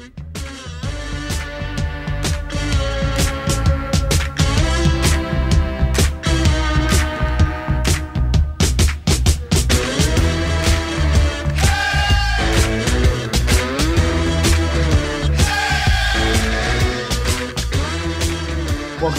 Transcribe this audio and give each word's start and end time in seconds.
Welcome 0.00 0.14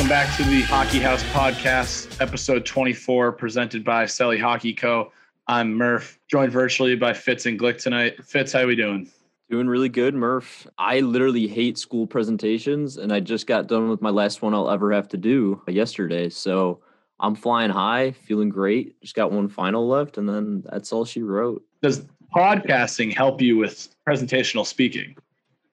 back 0.08 0.36
to 0.38 0.44
the 0.44 0.62
Hockey 0.62 1.00
House 1.00 1.24
Podcast, 1.26 2.20
episode 2.20 2.66
24, 2.66 3.34
presented 3.34 3.84
by 3.84 4.06
Selly 4.06 4.40
Hockey 4.40 4.74
Co. 4.74 5.12
I'm 5.48 5.74
Murph, 5.74 6.18
joined 6.28 6.52
virtually 6.52 6.96
by 6.96 7.14
Fitz 7.14 7.46
and 7.46 7.60
Glick 7.60 7.78
tonight. 7.78 8.26
Fitz, 8.26 8.54
how 8.54 8.66
we 8.66 8.76
doing? 8.76 9.12
Doing 9.52 9.68
really 9.68 9.90
good, 9.90 10.16
Murph. 10.16 10.66
I 10.78 11.02
literally 11.02 11.46
hate 11.46 11.78
school 11.78 12.08
presentations, 12.08 12.96
and 12.96 13.12
I 13.12 13.20
just 13.20 13.48
got 13.48 13.68
done 13.68 13.90
with 13.90 14.02
my 14.02 14.10
last 14.10 14.42
one 14.42 14.54
I'll 14.54 14.70
ever 14.70 14.94
have 14.94 15.10
to 15.10 15.18
do 15.18 15.62
yesterday. 15.68 16.30
So 16.30 16.80
I'm 17.20 17.36
flying 17.36 17.70
high, 17.70 18.12
feeling 18.12 18.48
great. 18.48 19.02
Just 19.02 19.14
got 19.14 19.30
one 19.30 19.50
final 19.50 19.90
left, 19.90 20.18
and 20.18 20.30
then 20.30 20.64
that's 20.72 20.94
all 20.94 21.04
she 21.04 21.22
wrote. 21.22 21.62
Does 21.82 22.06
podcasting 22.34 23.14
help 23.14 23.42
you 23.42 23.58
with 23.58 23.94
presentational 24.08 24.66
speaking? 24.66 25.18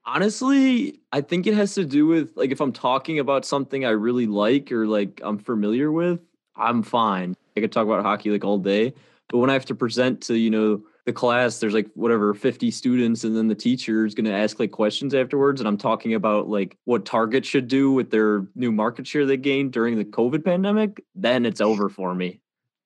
Honestly, 0.05 0.99
I 1.13 1.21
think 1.21 1.47
it 1.47 1.55
has 1.55 1.75
to 1.75 1.85
do 1.85 2.05
with 2.05 2.37
like 2.37 2.51
if 2.51 2.61
I'm 2.61 2.73
talking 2.73 3.21
about 3.21 3.45
something 3.45 3.85
I 3.85 3.91
really 3.91 4.27
like 4.27 4.73
or 4.73 4.89
like 4.89 5.21
I'm 5.23 5.39
familiar 5.39 5.93
with, 5.93 6.19
I'm 6.57 6.83
fine. 6.83 7.37
I 7.57 7.61
could 7.61 7.71
talk 7.71 7.87
about 7.87 8.03
hockey 8.03 8.31
like 8.31 8.43
all 8.43 8.59
day. 8.59 8.93
But 9.29 9.39
when 9.39 9.51
I 9.51 9.53
have 9.53 9.67
to 9.67 9.75
present 9.77 10.21
to, 10.23 10.35
you 10.37 10.51
know, 10.51 10.83
the 11.09 11.13
class, 11.15 11.59
there's 11.59 11.73
like 11.73 11.89
whatever 11.95 12.35
50 12.35 12.71
students, 12.71 13.25
and 13.25 13.35
then 13.35 13.49
the 13.49 13.55
teacher 13.55 14.05
is 14.05 14.15
going 14.15 14.27
to 14.27 14.33
ask 14.33 14.61
like 14.61 14.73
questions 14.73 15.15
afterwards. 15.15 15.59
And 15.59 15.67
I'm 15.67 15.79
talking 15.79 16.13
about 16.13 16.51
like 16.51 16.77
what 16.85 17.07
Target 17.07 17.47
should 17.47 17.67
do 17.67 17.91
with 17.91 18.11
their 18.11 18.47
new 18.55 18.71
market 18.71 19.07
share 19.07 19.25
they 19.25 19.39
gained 19.39 19.73
during 19.73 19.97
the 19.97 20.05
COVID 20.05 20.45
pandemic. 20.45 21.03
Then 21.15 21.47
it's 21.47 21.63
over 21.63 21.89
for 21.89 22.15
me. 22.15 22.43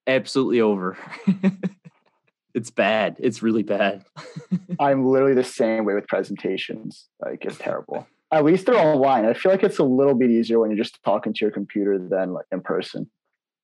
Absolutely 0.07 0.61
over. 0.61 0.97
it's 2.55 2.71
bad. 2.71 3.17
It's 3.19 3.43
really 3.43 3.65
bad. 3.65 4.05
I'm 4.79 5.05
literally 5.05 5.35
the 5.35 5.43
same 5.43 5.85
way 5.85 5.95
with 5.95 6.07
presentations. 6.07 7.09
Like 7.21 7.45
it's 7.45 7.59
terrible. 7.59 8.07
At 8.31 8.45
least 8.45 8.67
they're 8.67 8.79
online. 8.79 9.27
I 9.27 9.35
feel 9.35 9.51
like 9.51 9.65
it's 9.65 9.81
a 9.81 9.85
little 9.85 10.15
bit 10.15 10.31
easier 10.31 10.61
when 10.61 10.71
you're 10.71 10.79
just 10.79 11.03
talking 11.03 11.33
to 11.35 11.45
your 11.45 11.51
computer 11.51 11.99
than 11.99 12.35
like 12.35 12.47
in 12.53 12.61
person. 12.61 13.11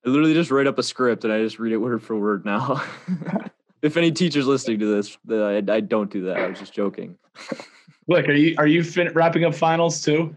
I 0.04 0.08
literally 0.08 0.34
just 0.34 0.50
write 0.50 0.66
up 0.66 0.80
a 0.80 0.82
script 0.82 1.22
and 1.22 1.32
I 1.32 1.42
just 1.42 1.60
read 1.60 1.72
it 1.72 1.76
word 1.76 2.02
for 2.02 2.16
word 2.16 2.44
now. 2.44 2.82
if 3.82 3.96
any 3.96 4.10
teachers 4.10 4.46
listening 4.46 4.78
to 4.80 4.86
this, 4.86 5.16
I, 5.30 5.62
I 5.72 5.80
don't 5.80 6.10
do 6.10 6.24
that. 6.24 6.36
I 6.36 6.46
was 6.48 6.58
just 6.58 6.72
joking. 6.72 7.16
Look, 8.08 8.28
are 8.28 8.32
you 8.32 8.54
are 8.58 8.66
you 8.66 8.82
fin- 8.82 9.12
wrapping 9.12 9.44
up 9.44 9.54
finals 9.54 10.02
too? 10.02 10.34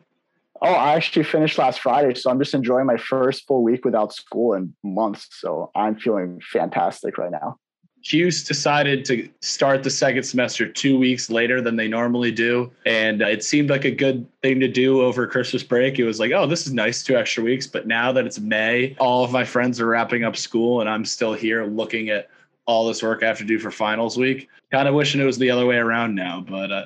Oh, 0.61 0.73
I 0.73 0.93
actually 0.93 1.23
finished 1.23 1.57
last 1.57 1.79
Friday, 1.79 2.13
so 2.13 2.29
I'm 2.29 2.37
just 2.37 2.53
enjoying 2.53 2.85
my 2.85 2.97
first 2.97 3.47
full 3.47 3.63
week 3.63 3.83
without 3.83 4.13
school 4.13 4.53
in 4.53 4.73
months. 4.83 5.27
So 5.31 5.71
I'm 5.75 5.97
feeling 5.97 6.39
fantastic 6.51 7.17
right 7.17 7.31
now. 7.31 7.57
Hughes 8.03 8.43
decided 8.43 9.05
to 9.05 9.29
start 9.41 9.83
the 9.83 9.89
second 9.89 10.23
semester 10.23 10.67
two 10.67 10.97
weeks 10.97 11.29
later 11.29 11.61
than 11.61 11.75
they 11.75 11.87
normally 11.87 12.31
do. 12.31 12.71
And 12.85 13.21
it 13.21 13.43
seemed 13.43 13.69
like 13.69 13.85
a 13.85 13.91
good 13.91 14.25
thing 14.41 14.59
to 14.59 14.67
do 14.67 15.01
over 15.01 15.27
Christmas 15.27 15.61
break. 15.61 15.99
It 15.99 16.03
was 16.03 16.19
like, 16.19 16.31
oh, 16.31 16.47
this 16.47 16.65
is 16.65 16.73
nice, 16.73 17.03
two 17.03 17.15
extra 17.15 17.43
weeks. 17.43 17.67
But 17.67 17.85
now 17.87 18.11
that 18.11 18.25
it's 18.25 18.39
May, 18.39 18.95
all 18.99 19.23
of 19.23 19.31
my 19.31 19.45
friends 19.45 19.79
are 19.79 19.85
wrapping 19.85 20.23
up 20.23 20.35
school 20.35 20.81
and 20.81 20.89
I'm 20.89 21.05
still 21.05 21.33
here 21.33 21.65
looking 21.65 22.09
at 22.09 22.29
all 22.71 22.87
this 22.87 23.03
work 23.03 23.23
I 23.23 23.27
have 23.27 23.37
to 23.39 23.43
do 23.43 23.59
for 23.59 23.69
finals 23.69 24.17
week. 24.17 24.49
Kind 24.71 24.87
of 24.87 24.95
wishing 24.95 25.21
it 25.21 25.25
was 25.25 25.37
the 25.37 25.51
other 25.51 25.65
way 25.65 25.77
around 25.77 26.15
now, 26.15 26.43
but 26.47 26.71
uh, 26.71 26.85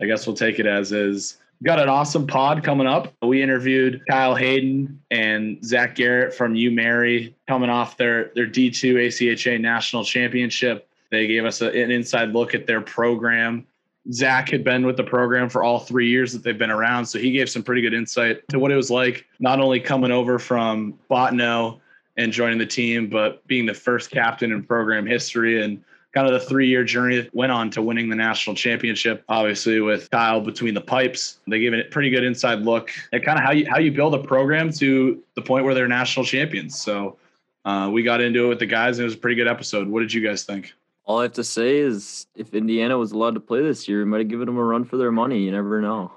I 0.00 0.06
guess 0.06 0.26
we'll 0.26 0.36
take 0.36 0.58
it 0.58 0.66
as 0.66 0.92
is 0.92 1.38
got 1.62 1.78
an 1.78 1.88
awesome 1.88 2.26
pod 2.26 2.64
coming 2.64 2.86
up. 2.86 3.12
We 3.22 3.42
interviewed 3.42 4.02
Kyle 4.10 4.34
Hayden 4.34 5.00
and 5.10 5.64
Zach 5.64 5.94
Garrett 5.94 6.34
from 6.34 6.54
UMary 6.54 7.34
coming 7.46 7.70
off 7.70 7.96
their 7.96 8.32
their 8.34 8.46
D2 8.46 8.94
ACHA 8.94 9.60
national 9.60 10.04
championship. 10.04 10.88
They 11.10 11.26
gave 11.26 11.44
us 11.44 11.60
a, 11.60 11.68
an 11.68 11.90
inside 11.90 12.30
look 12.30 12.54
at 12.54 12.66
their 12.66 12.80
program. 12.80 13.66
Zach 14.12 14.50
had 14.50 14.64
been 14.64 14.84
with 14.84 14.96
the 14.96 15.04
program 15.04 15.48
for 15.48 15.62
all 15.62 15.78
three 15.78 16.08
years 16.08 16.32
that 16.32 16.42
they've 16.42 16.58
been 16.58 16.72
around, 16.72 17.06
so 17.06 17.20
he 17.20 17.30
gave 17.30 17.48
some 17.48 17.62
pretty 17.62 17.82
good 17.82 17.94
insight 17.94 18.42
to 18.48 18.58
what 18.58 18.72
it 18.72 18.76
was 18.76 18.90
like, 18.90 19.24
not 19.38 19.60
only 19.60 19.78
coming 19.78 20.10
over 20.10 20.40
from 20.40 20.98
Bottineau 21.08 21.78
and 22.16 22.32
joining 22.32 22.58
the 22.58 22.66
team, 22.66 23.08
but 23.08 23.46
being 23.46 23.66
the 23.66 23.74
first 23.74 24.10
captain 24.10 24.52
in 24.52 24.62
program 24.62 25.06
history 25.06 25.62
and 25.62 25.82
kind 26.12 26.26
of 26.26 26.32
the 26.32 26.46
three 26.46 26.68
year 26.68 26.84
journey 26.84 27.16
that 27.16 27.34
went 27.34 27.52
on 27.52 27.70
to 27.70 27.82
winning 27.82 28.08
the 28.08 28.16
national 28.16 28.54
championship. 28.54 29.24
Obviously, 29.28 29.80
with 29.80 30.10
Kyle 30.10 30.40
between 30.40 30.74
the 30.74 30.80
pipes, 30.80 31.40
they 31.46 31.58
gave 31.58 31.72
it 31.72 31.86
a 31.86 31.90
pretty 31.90 32.10
good 32.10 32.24
inside 32.24 32.60
look 32.60 32.90
at 33.12 33.24
kind 33.24 33.38
of 33.38 33.44
how 33.44 33.52
you 33.52 33.68
how 33.68 33.78
you 33.78 33.92
build 33.92 34.14
a 34.14 34.18
program 34.18 34.70
to 34.74 35.22
the 35.34 35.42
point 35.42 35.64
where 35.64 35.74
they're 35.74 35.88
national 35.88 36.24
champions. 36.24 36.78
So 36.80 37.16
uh, 37.64 37.90
we 37.92 38.02
got 38.02 38.20
into 38.20 38.46
it 38.46 38.48
with 38.48 38.58
the 38.58 38.66
guys, 38.66 38.98
and 38.98 39.04
it 39.04 39.06
was 39.06 39.14
a 39.14 39.18
pretty 39.18 39.36
good 39.36 39.48
episode. 39.48 39.88
What 39.88 40.00
did 40.00 40.12
you 40.12 40.26
guys 40.26 40.44
think? 40.44 40.72
All 41.04 41.18
I 41.18 41.24
have 41.24 41.32
to 41.32 41.44
say 41.44 41.78
is, 41.78 42.26
if 42.36 42.54
Indiana 42.54 42.96
was 42.96 43.12
allowed 43.12 43.34
to 43.34 43.40
play 43.40 43.60
this 43.62 43.88
year, 43.88 43.98
we 44.00 44.04
might 44.04 44.18
have 44.18 44.28
given 44.28 44.46
them 44.46 44.56
a 44.56 44.62
run 44.62 44.84
for 44.84 44.96
their 44.96 45.10
money. 45.10 45.40
You 45.40 45.50
never 45.50 45.80
know. 45.80 46.12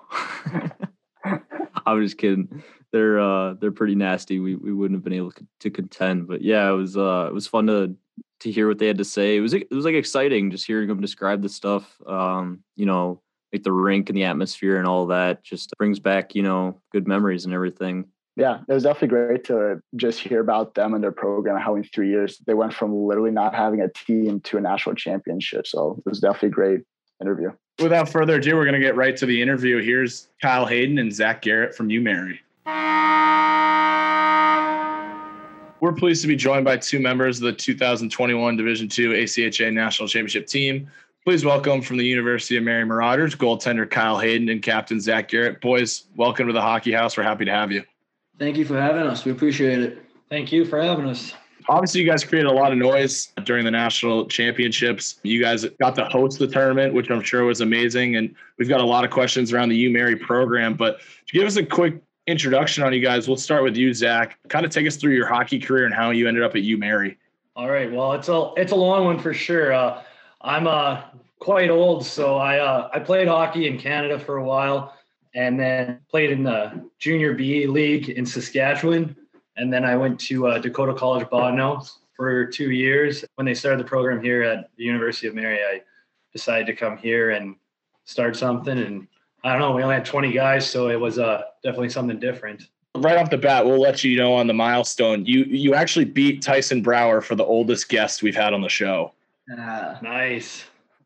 I'm 1.87 2.03
just 2.03 2.17
kidding. 2.17 2.63
They're 2.91 3.19
uh, 3.19 3.53
they're 3.53 3.71
pretty 3.71 3.95
nasty. 3.95 4.39
We 4.39 4.55
we 4.55 4.73
wouldn't 4.73 4.97
have 4.97 5.03
been 5.03 5.13
able 5.13 5.33
to 5.59 5.69
contend, 5.69 6.27
but 6.27 6.41
yeah, 6.41 6.69
it 6.69 6.75
was 6.75 6.97
uh, 6.97 7.27
it 7.29 7.33
was 7.33 7.47
fun 7.47 7.67
to 7.67 7.95
to 8.41 8.51
hear 8.51 8.67
what 8.67 8.79
they 8.79 8.87
had 8.87 8.97
to 8.97 9.05
say. 9.05 9.37
It 9.37 9.41
was 9.41 9.53
it 9.53 9.71
was 9.71 9.85
like 9.85 9.95
exciting 9.95 10.51
just 10.51 10.65
hearing 10.65 10.87
them 10.87 11.01
describe 11.01 11.41
the 11.41 11.49
stuff. 11.49 11.99
Um, 12.05 12.63
you 12.75 12.85
know, 12.85 13.21
like 13.53 13.63
the 13.63 13.71
rink 13.71 14.09
and 14.09 14.17
the 14.17 14.25
atmosphere 14.25 14.77
and 14.77 14.87
all 14.87 15.07
that 15.07 15.43
just 15.43 15.71
brings 15.77 15.99
back 15.99 16.35
you 16.35 16.43
know 16.43 16.81
good 16.91 17.07
memories 17.07 17.45
and 17.45 17.53
everything. 17.53 18.05
Yeah, 18.37 18.59
it 18.67 18.73
was 18.73 18.83
definitely 18.83 19.07
great 19.09 19.43
to 19.45 19.81
just 19.95 20.19
hear 20.19 20.41
about 20.41 20.75
them 20.75 20.93
and 20.93 21.01
their 21.01 21.13
program. 21.13 21.57
How 21.57 21.75
in 21.75 21.83
three 21.83 22.09
years 22.09 22.37
they 22.45 22.53
went 22.53 22.73
from 22.73 22.93
literally 22.93 23.31
not 23.31 23.55
having 23.55 23.81
a 23.81 23.89
team 23.89 24.41
to 24.41 24.57
a 24.57 24.61
national 24.61 24.95
championship. 24.95 25.65
So 25.65 26.01
it 26.05 26.09
was 26.09 26.19
definitely 26.19 26.49
a 26.49 26.51
great 26.51 26.81
interview. 27.21 27.51
Without 27.81 28.09
further 28.09 28.35
ado, 28.35 28.55
we're 28.55 28.65
going 28.65 28.79
to 28.79 28.85
get 28.85 28.95
right 28.95 29.15
to 29.17 29.25
the 29.25 29.41
interview. 29.41 29.81
Here's 29.81 30.27
Kyle 30.41 30.65
Hayden 30.65 30.97
and 30.97 31.13
Zach 31.13 31.41
Garrett 31.41 31.75
from 31.75 31.89
UMary. 31.89 32.39
We're 35.85 35.93
pleased 35.93 36.23
to 36.23 36.27
be 36.27 36.35
joined 36.35 36.65
by 36.65 36.77
two 36.77 36.99
members 36.99 37.37
of 37.37 37.43
the 37.43 37.53
2021 37.53 38.57
Division 38.57 38.87
II 38.87 39.23
ACHA 39.23 39.71
National 39.71 40.07
Championship 40.07 40.47
team. 40.47 40.89
Please 41.23 41.45
welcome 41.45 41.81
from 41.81 41.97
the 41.97 42.05
University 42.05 42.57
of 42.57 42.63
Mary 42.63 42.83
Marauders, 42.85 43.35
goaltender 43.35 43.89
Kyle 43.89 44.17
Hayden 44.17 44.49
and 44.49 44.63
captain 44.63 44.99
Zach 44.99 45.27
Garrett. 45.27 45.61
Boys, 45.61 46.05
welcome 46.15 46.47
to 46.47 46.53
the 46.53 46.61
Hockey 46.61 46.91
House. 46.91 47.17
We're 47.17 47.23
happy 47.23 47.45
to 47.45 47.51
have 47.51 47.71
you. 47.71 47.83
Thank 48.39 48.57
you 48.57 48.65
for 48.65 48.79
having 48.81 49.03
us. 49.03 49.25
We 49.25 49.31
appreciate 49.31 49.79
it. 49.79 50.03
Thank 50.29 50.51
you 50.51 50.65
for 50.65 50.81
having 50.81 51.07
us. 51.07 51.33
Obviously, 51.67 52.01
you 52.01 52.07
guys 52.07 52.23
created 52.23 52.47
a 52.47 52.53
lot 52.53 52.71
of 52.71 52.77
noise 52.77 53.31
during 53.43 53.65
the 53.65 53.71
national 53.71 54.27
championships. 54.27 55.19
You 55.23 55.41
guys 55.41 55.65
got 55.79 55.95
to 55.95 56.05
host 56.05 56.37
the 56.37 56.47
tournament, 56.47 56.93
which 56.93 57.09
I'm 57.09 57.21
sure 57.21 57.43
was 57.43 57.61
amazing. 57.61 58.17
And 58.17 58.35
we've 58.57 58.69
got 58.69 58.81
a 58.81 58.85
lot 58.85 59.03
of 59.03 59.09
questions 59.09 59.51
around 59.51 59.69
the 59.69 59.77
U 59.77 59.89
Mary 59.89 60.15
program. 60.15 60.75
But 60.75 60.99
to 60.99 61.33
give 61.33 61.47
us 61.47 61.57
a 61.57 61.65
quick 61.65 62.04
introduction 62.27 62.83
on 62.83 62.93
you 62.93 62.99
guys. 62.99 63.27
We'll 63.27 63.37
start 63.37 63.63
with 63.63 63.75
you, 63.75 63.93
Zach. 63.93 64.37
Kind 64.47 64.65
of 64.65 64.71
take 64.71 64.87
us 64.87 64.95
through 64.95 65.13
your 65.13 65.27
hockey 65.27 65.59
career 65.59 65.85
and 65.85 65.93
how 65.93 66.11
you 66.11 66.27
ended 66.27 66.43
up 66.43 66.55
at 66.55 66.63
UMary. 66.63 67.17
All 67.55 67.69
right. 67.69 67.91
Well, 67.91 68.13
it's 68.13 68.27
a 68.27 68.51
it's 68.57 68.71
a 68.71 68.75
long 68.75 69.05
one 69.05 69.19
for 69.19 69.33
sure. 69.33 69.71
Uh, 69.71 70.03
I'm 70.41 70.67
uh, 70.67 71.03
quite 71.39 71.69
old, 71.69 72.05
so 72.05 72.37
I 72.37 72.59
uh, 72.59 72.89
I 72.93 72.99
played 72.99 73.27
hockey 73.27 73.67
in 73.67 73.77
Canada 73.77 74.19
for 74.19 74.37
a 74.37 74.43
while, 74.43 74.93
and 75.33 75.59
then 75.59 75.99
played 76.09 76.31
in 76.31 76.43
the 76.43 76.89
junior 76.99 77.33
B 77.33 77.65
league 77.67 78.09
in 78.09 78.25
Saskatchewan, 78.25 79.15
and 79.55 79.71
then 79.71 79.85
I 79.85 79.95
went 79.95 80.19
to 80.21 80.47
uh, 80.47 80.59
Dakota 80.59 80.93
College 80.93 81.27
Bottineau 81.27 81.89
for 82.15 82.45
two 82.45 82.71
years. 82.71 83.23
When 83.35 83.45
they 83.45 83.53
started 83.53 83.79
the 83.79 83.87
program 83.87 84.21
here 84.21 84.43
at 84.43 84.69
the 84.77 84.83
University 84.83 85.27
of 85.27 85.35
Mary, 85.35 85.59
I 85.63 85.81
decided 86.33 86.67
to 86.67 86.73
come 86.73 86.97
here 86.97 87.31
and 87.31 87.55
start 88.03 88.35
something, 88.35 88.77
and 88.77 89.07
I 89.45 89.51
don't 89.51 89.59
know. 89.59 89.73
We 89.73 89.83
only 89.83 89.93
had 89.93 90.05
20 90.05 90.31
guys, 90.31 90.67
so 90.67 90.89
it 90.89 90.99
was 90.99 91.19
uh, 91.19 91.43
definitely 91.61 91.89
something 91.89 92.19
different. 92.19 92.67
Right 92.95 93.15
off 93.15 93.29
the 93.29 93.37
bat, 93.37 93.63
we'll 93.63 93.79
let 93.79 94.03
you 94.03 94.17
know 94.17 94.33
on 94.33 94.47
the 94.47 94.53
milestone. 94.53 95.23
You 95.25 95.43
you 95.43 95.75
actually 95.75 96.05
beat 96.05 96.41
Tyson 96.41 96.81
Brower 96.81 97.21
for 97.21 97.35
the 97.35 97.43
oldest 97.43 97.87
guest 97.89 98.23
we've 98.23 98.35
had 98.35 98.53
on 98.53 98.61
the 98.61 98.69
show. 98.69 99.11
Uh, 99.51 99.97
nice. 100.01 100.63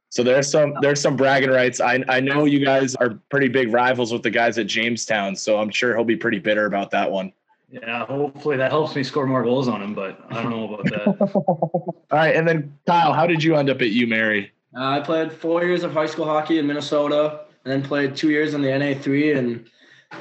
So 0.07 0.23
there's 0.23 0.49
some 0.49 0.75
there's 0.81 1.01
some 1.01 1.17
bragging 1.17 1.49
rights. 1.49 1.81
I 1.81 2.01
I 2.07 2.21
know 2.21 2.45
you 2.45 2.63
guys 2.63 2.95
are 2.95 3.19
pretty 3.29 3.49
big 3.49 3.73
rivals 3.73 4.13
with 4.13 4.23
the 4.23 4.29
guys 4.29 4.57
at 4.57 4.67
Jamestown, 4.67 5.35
so 5.35 5.59
I'm 5.59 5.69
sure 5.69 5.93
he'll 5.95 6.05
be 6.05 6.15
pretty 6.15 6.39
bitter 6.39 6.65
about 6.65 6.91
that 6.91 7.11
one. 7.11 7.33
Yeah, 7.69 8.05
hopefully 8.05 8.55
that 8.57 8.71
helps 8.71 8.95
me 8.95 9.03
score 9.03 9.25
more 9.25 9.43
goals 9.43 9.67
on 9.67 9.81
him, 9.81 9.93
but 9.93 10.23
I 10.29 10.41
don't 10.41 10.51
know 10.51 10.73
about 10.73 10.85
that. 10.85 11.31
All 11.35 11.95
right, 12.11 12.35
and 12.35 12.47
then 12.47 12.73
Kyle, 12.87 13.13
how 13.13 13.27
did 13.27 13.43
you 13.43 13.57
end 13.57 13.69
up 13.69 13.81
at 13.81 13.89
UMary? 13.89 14.49
Uh, 14.77 14.85
I 14.85 14.99
played 15.01 15.31
four 15.33 15.63
years 15.63 15.83
of 15.83 15.91
high 15.91 16.05
school 16.05 16.25
hockey 16.25 16.59
in 16.59 16.67
Minnesota 16.67 17.41
and 17.69 17.83
then 17.83 17.87
played 17.87 18.15
two 18.15 18.31
years 18.31 18.55
in 18.55 18.63
the 18.63 18.67
NA3 18.67 19.37
and 19.37 19.69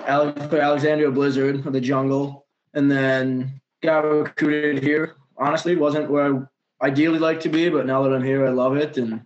Alexandria 0.07 1.11
Blizzard 1.11 1.67
of 1.67 1.73
the 1.73 1.81
Jungle, 1.81 2.45
and 2.75 2.91
then 2.91 3.59
got 3.83 4.01
recruited 4.01 4.83
here. 4.83 5.17
Honestly, 5.39 5.75
wasn't 5.75 6.11
where 6.11 6.51
I 6.83 6.87
ideally 6.89 7.19
like 7.19 7.41
to 7.41 7.49
be, 7.49 7.71
but 7.71 7.87
now 7.87 8.03
that 8.03 8.13
I'm 8.13 8.23
here, 8.23 8.47
I 8.47 8.51
love 8.51 8.77
it 8.77 8.99
and 8.99 9.25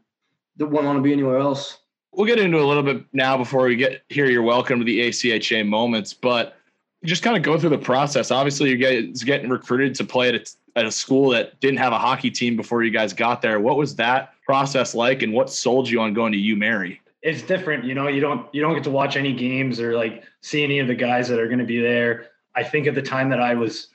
don't 0.57 0.71
want 0.71 0.97
to 0.97 1.03
be 1.03 1.13
anywhere 1.13 1.39
else. 1.39 1.79
we'll 2.13 2.27
get 2.27 2.39
into 2.39 2.61
a 2.61 2.65
little 2.65 2.85
bit 2.85 3.05
now 3.13 3.37
before 3.37 3.65
we 3.65 3.75
get 3.75 4.03
here. 4.09 4.27
You're 4.27 4.43
welcome 4.43 4.79
to 4.79 4.85
the 4.85 5.01
ACHA 5.01 5.67
moments, 5.67 6.15
but 6.15 6.57
just 7.05 7.25
kind 7.25 7.37
of 7.37 7.43
go 7.43 7.59
through 7.59 7.71
the 7.71 7.79
process. 7.79 8.31
Obviously, 8.31 8.71
you 8.71 8.77
guys 8.77 9.25
getting 9.25 9.51
recruited 9.51 9.97
to 9.97 10.05
play 10.05 10.29
at 10.29 10.35
a, 10.37 10.79
at 10.79 10.85
a 10.85 10.93
school 10.93 11.31
that 11.31 11.59
didn't 11.59 11.79
have 11.79 11.93
a 11.93 11.99
hockey 11.99 12.31
team 12.31 12.55
before 12.55 12.85
you 12.85 12.93
guys 12.93 13.13
got 13.13 13.43
there. 13.43 13.59
What 13.59 13.77
was 13.77 13.97
that 13.97 14.35
process 14.47 14.95
like, 14.95 15.23
and 15.23 15.33
what 15.33 15.51
sold 15.51 15.91
you 15.91 16.01
on 16.01 16.15
going 16.15 16.31
to 16.31 16.39
U 16.39 16.55
Mary? 16.55 17.01
It's 17.23 17.43
different, 17.43 17.85
you 17.85 17.95
know. 17.95 18.09
You 18.09 18.21
don't 18.21 18.53
you 18.53 18.61
don't 18.61 18.75
get 18.75 18.85
to 18.85 18.91
watch 18.91 19.17
any 19.17 19.33
games 19.33 19.81
or 19.81 19.95
like 19.95 20.25
see 20.41 20.65
any 20.65 20.81
of 20.81 20.89
the 20.89 20.95
guys 20.95 21.29
that 21.29 21.39
are 21.39 21.47
going 21.47 21.61
to 21.61 21.65
be 21.65 21.81
there. 21.81 22.27
I 22.55 22.65
think 22.65 22.87
at 22.87 22.95
the 22.95 23.03
time 23.03 23.31
that 23.31 23.41
I 23.41 23.55
was 23.55 23.89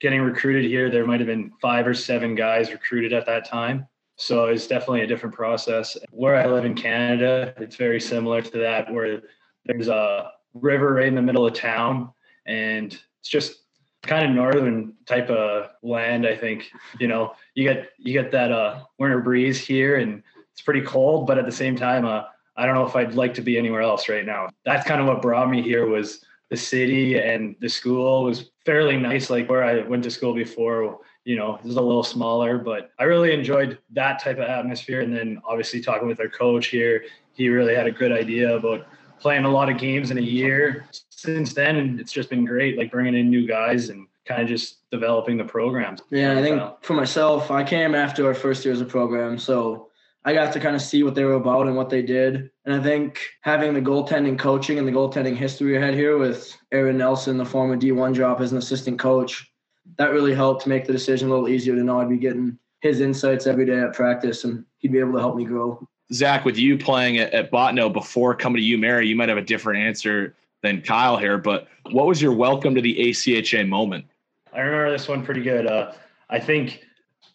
getting 0.00 0.20
recruited 0.20 0.64
here, 0.64 0.90
there 0.90 1.06
might 1.06 1.20
have 1.20 1.28
been 1.28 1.52
five 1.62 1.86
or 1.86 1.94
seven 1.94 2.34
guys 2.34 2.72
recruited 2.72 3.12
at 3.12 3.24
that 3.26 3.48
time. 3.48 3.86
So 4.16 4.46
it's 4.46 4.66
definitely 4.66 5.02
a 5.02 5.06
different 5.06 5.34
process. 5.34 5.96
Where 6.10 6.36
I 6.36 6.46
live 6.46 6.64
in 6.64 6.74
Canada, 6.74 7.54
it's 7.56 7.76
very 7.76 8.00
similar 8.00 8.42
to 8.42 8.58
that, 8.58 8.92
where 8.92 9.22
there's 9.64 9.88
a 9.88 10.32
river 10.54 10.94
right 10.94 11.06
in 11.06 11.14
the 11.14 11.22
middle 11.22 11.46
of 11.46 11.54
town, 11.54 12.10
and 12.46 12.92
it's 13.20 13.28
just 13.28 13.62
kind 14.02 14.28
of 14.28 14.34
northern 14.34 14.94
type 15.06 15.30
of 15.30 15.70
land. 15.82 16.26
I 16.26 16.36
think 16.36 16.70
you 16.98 17.06
know 17.06 17.34
you 17.54 17.64
get 17.64 17.90
you 17.98 18.12
get 18.12 18.32
that 18.32 18.52
uh, 18.52 18.84
winter 18.98 19.20
breeze 19.20 19.64
here, 19.64 19.96
and 19.96 20.22
it's 20.52 20.62
pretty 20.62 20.82
cold, 20.82 21.26
but 21.26 21.38
at 21.38 21.46
the 21.46 21.52
same 21.52 21.76
time, 21.76 22.04
uh, 22.04 22.24
I 22.56 22.66
don't 22.66 22.74
know 22.74 22.86
if 22.86 22.96
I'd 22.96 23.14
like 23.14 23.34
to 23.34 23.42
be 23.42 23.56
anywhere 23.58 23.80
else 23.80 24.08
right 24.08 24.26
now. 24.26 24.48
That's 24.64 24.86
kind 24.86 25.00
of 25.00 25.06
what 25.06 25.22
brought 25.22 25.50
me 25.50 25.62
here 25.62 25.86
was 25.86 26.24
the 26.50 26.56
city 26.56 27.18
and 27.18 27.56
the 27.60 27.68
school 27.68 28.24
was 28.24 28.50
fairly 28.66 28.96
nice. 28.98 29.30
Like 29.30 29.48
where 29.48 29.64
I 29.64 29.80
went 29.80 30.04
to 30.04 30.10
school 30.10 30.34
before, 30.34 31.00
you 31.24 31.36
know, 31.36 31.54
it 31.54 31.64
was 31.64 31.76
a 31.76 31.80
little 31.80 32.02
smaller, 32.02 32.58
but 32.58 32.90
I 32.98 33.04
really 33.04 33.32
enjoyed 33.32 33.78
that 33.92 34.20
type 34.22 34.36
of 34.36 34.44
atmosphere. 34.44 35.00
And 35.00 35.16
then 35.16 35.40
obviously 35.46 35.80
talking 35.80 36.08
with 36.08 36.20
our 36.20 36.28
coach 36.28 36.66
here, 36.66 37.04
he 37.32 37.48
really 37.48 37.74
had 37.74 37.86
a 37.86 37.90
good 37.90 38.12
idea 38.12 38.54
about 38.54 38.86
playing 39.18 39.44
a 39.44 39.48
lot 39.48 39.70
of 39.70 39.78
games 39.78 40.10
in 40.10 40.18
a 40.18 40.22
year 40.22 40.86
since 41.08 41.54
then. 41.54 41.76
And 41.76 41.98
it's 41.98 42.12
just 42.12 42.28
been 42.28 42.44
great, 42.44 42.76
like 42.76 42.90
bringing 42.90 43.14
in 43.14 43.30
new 43.30 43.46
guys 43.46 43.88
and 43.88 44.06
kind 44.26 44.42
of 44.42 44.48
just 44.48 44.88
developing 44.90 45.38
the 45.38 45.44
programs. 45.44 46.02
Yeah, 46.10 46.38
I 46.38 46.42
think 46.42 46.62
for 46.82 46.92
myself, 46.94 47.50
I 47.50 47.64
came 47.64 47.94
after 47.94 48.26
our 48.26 48.34
first 48.34 48.64
year 48.64 48.74
as 48.74 48.80
a 48.80 48.84
program. 48.84 49.38
So 49.38 49.88
I 50.24 50.34
got 50.34 50.52
to 50.52 50.60
kind 50.60 50.76
of 50.76 50.82
see 50.82 51.02
what 51.02 51.14
they 51.14 51.24
were 51.24 51.34
about 51.34 51.66
and 51.66 51.76
what 51.76 51.90
they 51.90 52.02
did. 52.02 52.50
And 52.64 52.74
I 52.74 52.82
think 52.82 53.20
having 53.40 53.74
the 53.74 53.80
goaltending 53.80 54.38
coaching 54.38 54.78
and 54.78 54.86
the 54.86 54.92
goaltending 54.92 55.36
history 55.36 55.76
I 55.76 55.84
had 55.84 55.94
here 55.94 56.16
with 56.16 56.56
Aaron 56.70 56.98
Nelson, 56.98 57.36
the 57.36 57.44
former 57.44 57.76
D1 57.76 58.14
drop 58.14 58.40
as 58.40 58.52
an 58.52 58.58
assistant 58.58 59.00
coach, 59.00 59.50
that 59.98 60.12
really 60.12 60.32
helped 60.32 60.66
make 60.66 60.86
the 60.86 60.92
decision 60.92 61.28
a 61.28 61.30
little 61.32 61.48
easier 61.48 61.74
to 61.74 61.82
know 61.82 62.00
I'd 62.00 62.08
be 62.08 62.18
getting 62.18 62.56
his 62.80 63.00
insights 63.00 63.46
every 63.48 63.66
day 63.66 63.80
at 63.80 63.94
practice 63.94 64.44
and 64.44 64.64
he'd 64.78 64.92
be 64.92 65.00
able 65.00 65.12
to 65.14 65.18
help 65.18 65.36
me 65.36 65.44
grow. 65.44 65.86
Zach, 66.12 66.44
with 66.44 66.56
you 66.56 66.78
playing 66.78 67.18
at, 67.18 67.32
at 67.32 67.50
Bottineau 67.50 67.92
before 67.92 68.34
coming 68.34 68.58
to 68.58 68.62
U 68.62 68.78
Mary, 68.78 69.08
you 69.08 69.16
might 69.16 69.28
have 69.28 69.38
a 69.38 69.42
different 69.42 69.80
answer 69.80 70.36
than 70.62 70.82
Kyle 70.82 71.16
here, 71.16 71.38
but 71.38 71.66
what 71.90 72.06
was 72.06 72.22
your 72.22 72.32
welcome 72.32 72.74
to 72.76 72.80
the 72.80 72.96
ACHA 72.96 73.68
moment? 73.68 74.04
I 74.52 74.60
remember 74.60 74.92
this 74.92 75.08
one 75.08 75.24
pretty 75.24 75.42
good. 75.42 75.66
Uh, 75.66 75.92
I 76.30 76.38
think 76.38 76.84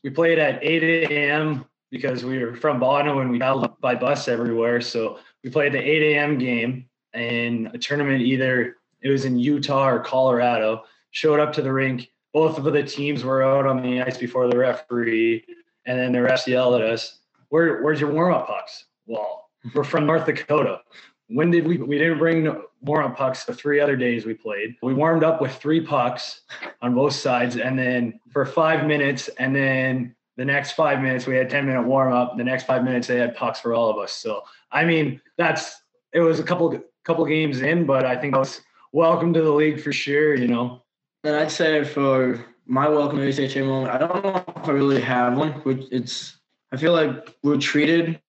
we 0.03 0.09
played 0.09 0.39
at 0.39 0.63
8 0.63 0.83
a.m 1.11 1.65
because 1.91 2.25
we 2.25 2.39
were 2.39 2.55
from 2.55 2.79
Bottineau 2.79 3.21
and 3.21 3.31
we 3.31 3.37
traveled 3.37 3.79
by 3.79 3.95
bus 3.95 4.27
everywhere. 4.27 4.81
So 4.81 5.19
we 5.43 5.49
played 5.49 5.73
the 5.73 5.79
8 5.79 6.15
a.m. 6.15 6.37
game 6.37 6.89
and 7.13 7.69
a 7.73 7.77
tournament 7.77 8.21
either 8.21 8.77
it 9.01 9.09
was 9.09 9.25
in 9.25 9.37
Utah 9.37 9.87
or 9.89 9.99
Colorado. 9.99 10.83
Showed 11.11 11.39
up 11.39 11.53
to 11.53 11.61
the 11.61 11.71
rink. 11.71 12.09
Both 12.33 12.57
of 12.57 12.65
the 12.65 12.83
teams 12.83 13.23
were 13.23 13.41
out 13.41 13.65
on 13.65 13.81
the 13.81 14.01
ice 14.01 14.17
before 14.17 14.47
the 14.47 14.57
referee, 14.57 15.45
and 15.85 15.97
then 15.97 16.11
the 16.11 16.21
rest 16.21 16.47
yelled 16.47 16.75
at 16.75 16.87
us, 16.87 17.19
Where, 17.49 17.81
"Where's 17.81 18.01
your 18.01 18.11
warm 18.11 18.33
up 18.33 18.47
pucks?" 18.47 18.85
Well, 19.05 19.49
we're 19.73 19.83
from 19.83 20.05
North 20.05 20.25
Dakota. 20.25 20.81
When 21.27 21.49
did 21.49 21.65
we? 21.65 21.77
We 21.77 21.97
didn't 21.97 22.19
bring 22.19 22.61
warm 22.81 23.05
up 23.05 23.17
pucks 23.17 23.45
the 23.45 23.53
three 23.53 23.79
other 23.79 23.95
days 23.95 24.25
we 24.25 24.33
played. 24.33 24.75
We 24.83 24.93
warmed 24.93 25.23
up 25.23 25.41
with 25.41 25.55
three 25.55 25.81
pucks 25.81 26.41
on 26.81 26.93
both 26.93 27.13
sides, 27.13 27.55
and 27.55 27.79
then 27.79 28.19
for 28.31 28.45
five 28.45 28.85
minutes, 28.85 29.29
and 29.39 29.55
then 29.55 30.15
the 30.37 30.45
next 30.45 30.71
five 30.73 31.01
minutes 31.01 31.25
we 31.27 31.35
had 31.35 31.49
10 31.49 31.65
minute 31.65 31.83
warm 31.83 32.13
up 32.13 32.37
the 32.37 32.43
next 32.43 32.65
five 32.65 32.83
minutes 32.83 33.07
they 33.07 33.17
had 33.17 33.35
pucks 33.35 33.59
for 33.59 33.73
all 33.73 33.89
of 33.89 33.97
us. 33.97 34.13
So 34.13 34.43
i 34.71 34.85
mean 34.85 35.19
that's 35.37 35.81
it 36.13 36.21
was 36.21 36.39
a 36.39 36.43
couple 36.43 36.79
couple 37.03 37.25
games 37.25 37.61
in 37.61 37.85
but 37.85 38.05
i 38.05 38.15
think 38.15 38.35
I 38.35 38.39
was 38.39 38.61
welcome 38.93 39.33
to 39.33 39.41
the 39.41 39.51
league 39.51 39.81
for 39.81 39.91
sure 39.91 40.35
you 40.35 40.47
know? 40.47 40.83
And 41.23 41.35
i'd 41.35 41.51
say 41.51 41.83
for 41.83 42.45
my 42.65 42.87
welcome 42.87 43.19
to 43.19 43.27
ACHA 43.27 43.65
moment 43.65 43.93
i 43.93 43.97
don't 43.97 44.23
know 44.23 44.43
if 44.55 44.69
i 44.69 44.71
really 44.71 45.01
have 45.01 45.37
one 45.37 45.61
it's 45.91 46.39
i 46.71 46.77
feel 46.77 46.93
like 46.93 47.35
we're 47.43 47.57
treated 47.57 48.21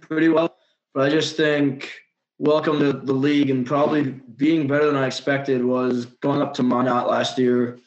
pretty 0.00 0.28
well 0.28 0.56
but 0.94 1.06
i 1.06 1.10
just 1.10 1.36
think 1.36 1.92
welcome 2.38 2.78
to 2.78 2.92
the 2.92 3.12
league 3.12 3.50
and 3.50 3.66
probably 3.66 4.10
being 4.36 4.66
better 4.66 4.86
than 4.86 4.96
i 4.96 5.06
expected 5.06 5.64
was 5.64 6.06
going 6.06 6.42
up 6.42 6.54
to 6.54 6.62
Minot 6.62 7.08
last 7.08 7.38
year 7.38 7.78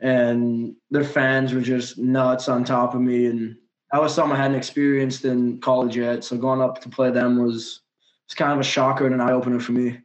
and 0.00 0.74
their 0.90 1.04
fans 1.04 1.52
were 1.52 1.60
just 1.60 1.98
nuts 1.98 2.48
on 2.48 2.64
top 2.64 2.94
of 2.94 3.00
me. 3.00 3.26
And 3.26 3.56
that 3.92 4.00
was 4.00 4.14
something 4.14 4.36
I 4.36 4.42
hadn't 4.42 4.56
experienced 4.56 5.24
in 5.24 5.60
college 5.60 5.96
yet. 5.96 6.24
So 6.24 6.36
going 6.36 6.60
up 6.60 6.80
to 6.82 6.88
play 6.88 7.10
them 7.10 7.42
was 7.42 7.80
was 8.28 8.34
kind 8.34 8.52
of 8.52 8.60
a 8.60 8.64
shocker 8.64 9.06
and 9.06 9.14
an 9.14 9.20
eye 9.20 9.32
opener 9.32 9.58
for 9.58 9.72
me. 9.72 9.98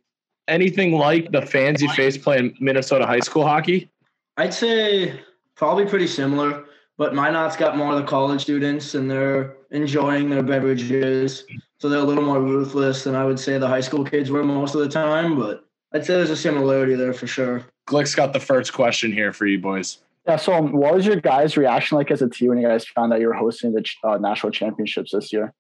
Anything 0.47 0.93
like 0.93 1.31
the 1.31 1.41
fans 1.41 1.81
you 1.81 1.89
faced 1.89 2.21
playing 2.21 2.55
Minnesota 2.59 3.05
high 3.05 3.19
school 3.19 3.45
hockey? 3.45 3.89
I'd 4.37 4.53
say 4.53 5.19
probably 5.55 5.85
pretty 5.85 6.07
similar, 6.07 6.65
but 6.97 7.13
Minot's 7.13 7.55
got 7.55 7.77
more 7.77 7.93
of 7.93 7.99
the 7.99 8.07
college 8.07 8.41
students 8.41 8.95
and 8.95 9.09
they're 9.09 9.57
enjoying 9.71 10.29
their 10.29 10.43
beverages. 10.43 11.45
So 11.79 11.89
they're 11.89 11.99
a 11.99 12.03
little 12.03 12.23
more 12.23 12.41
ruthless 12.41 13.03
than 13.03 13.15
I 13.15 13.25
would 13.25 13.39
say 13.39 13.57
the 13.57 13.67
high 13.67 13.81
school 13.81 14.03
kids 14.03 14.31
were 14.31 14.43
most 14.43 14.75
of 14.75 14.81
the 14.81 14.89
time, 14.89 15.37
but 15.37 15.65
I'd 15.93 16.05
say 16.05 16.15
there's 16.15 16.29
a 16.29 16.35
similarity 16.35 16.95
there 16.95 17.13
for 17.13 17.27
sure. 17.27 17.65
Glick's 17.87 18.15
got 18.15 18.33
the 18.33 18.39
first 18.39 18.73
question 18.73 19.11
here 19.11 19.31
for 19.31 19.45
you 19.45 19.59
boys. 19.59 19.99
Yeah. 20.27 20.37
So, 20.37 20.53
um, 20.53 20.71
what 20.71 20.93
was 20.93 21.05
your 21.05 21.17
guys' 21.17 21.57
reaction 21.57 21.97
like 21.97 22.09
as 22.09 22.21
a 22.21 22.29
team 22.29 22.49
when 22.49 22.57
you 22.57 22.67
guys 22.67 22.85
found 22.85 23.13
out 23.13 23.19
you 23.19 23.27
were 23.27 23.33
hosting 23.33 23.73
the 23.73 23.85
uh, 24.03 24.17
national 24.17 24.51
championships 24.51 25.11
this 25.11 25.33
year? 25.33 25.53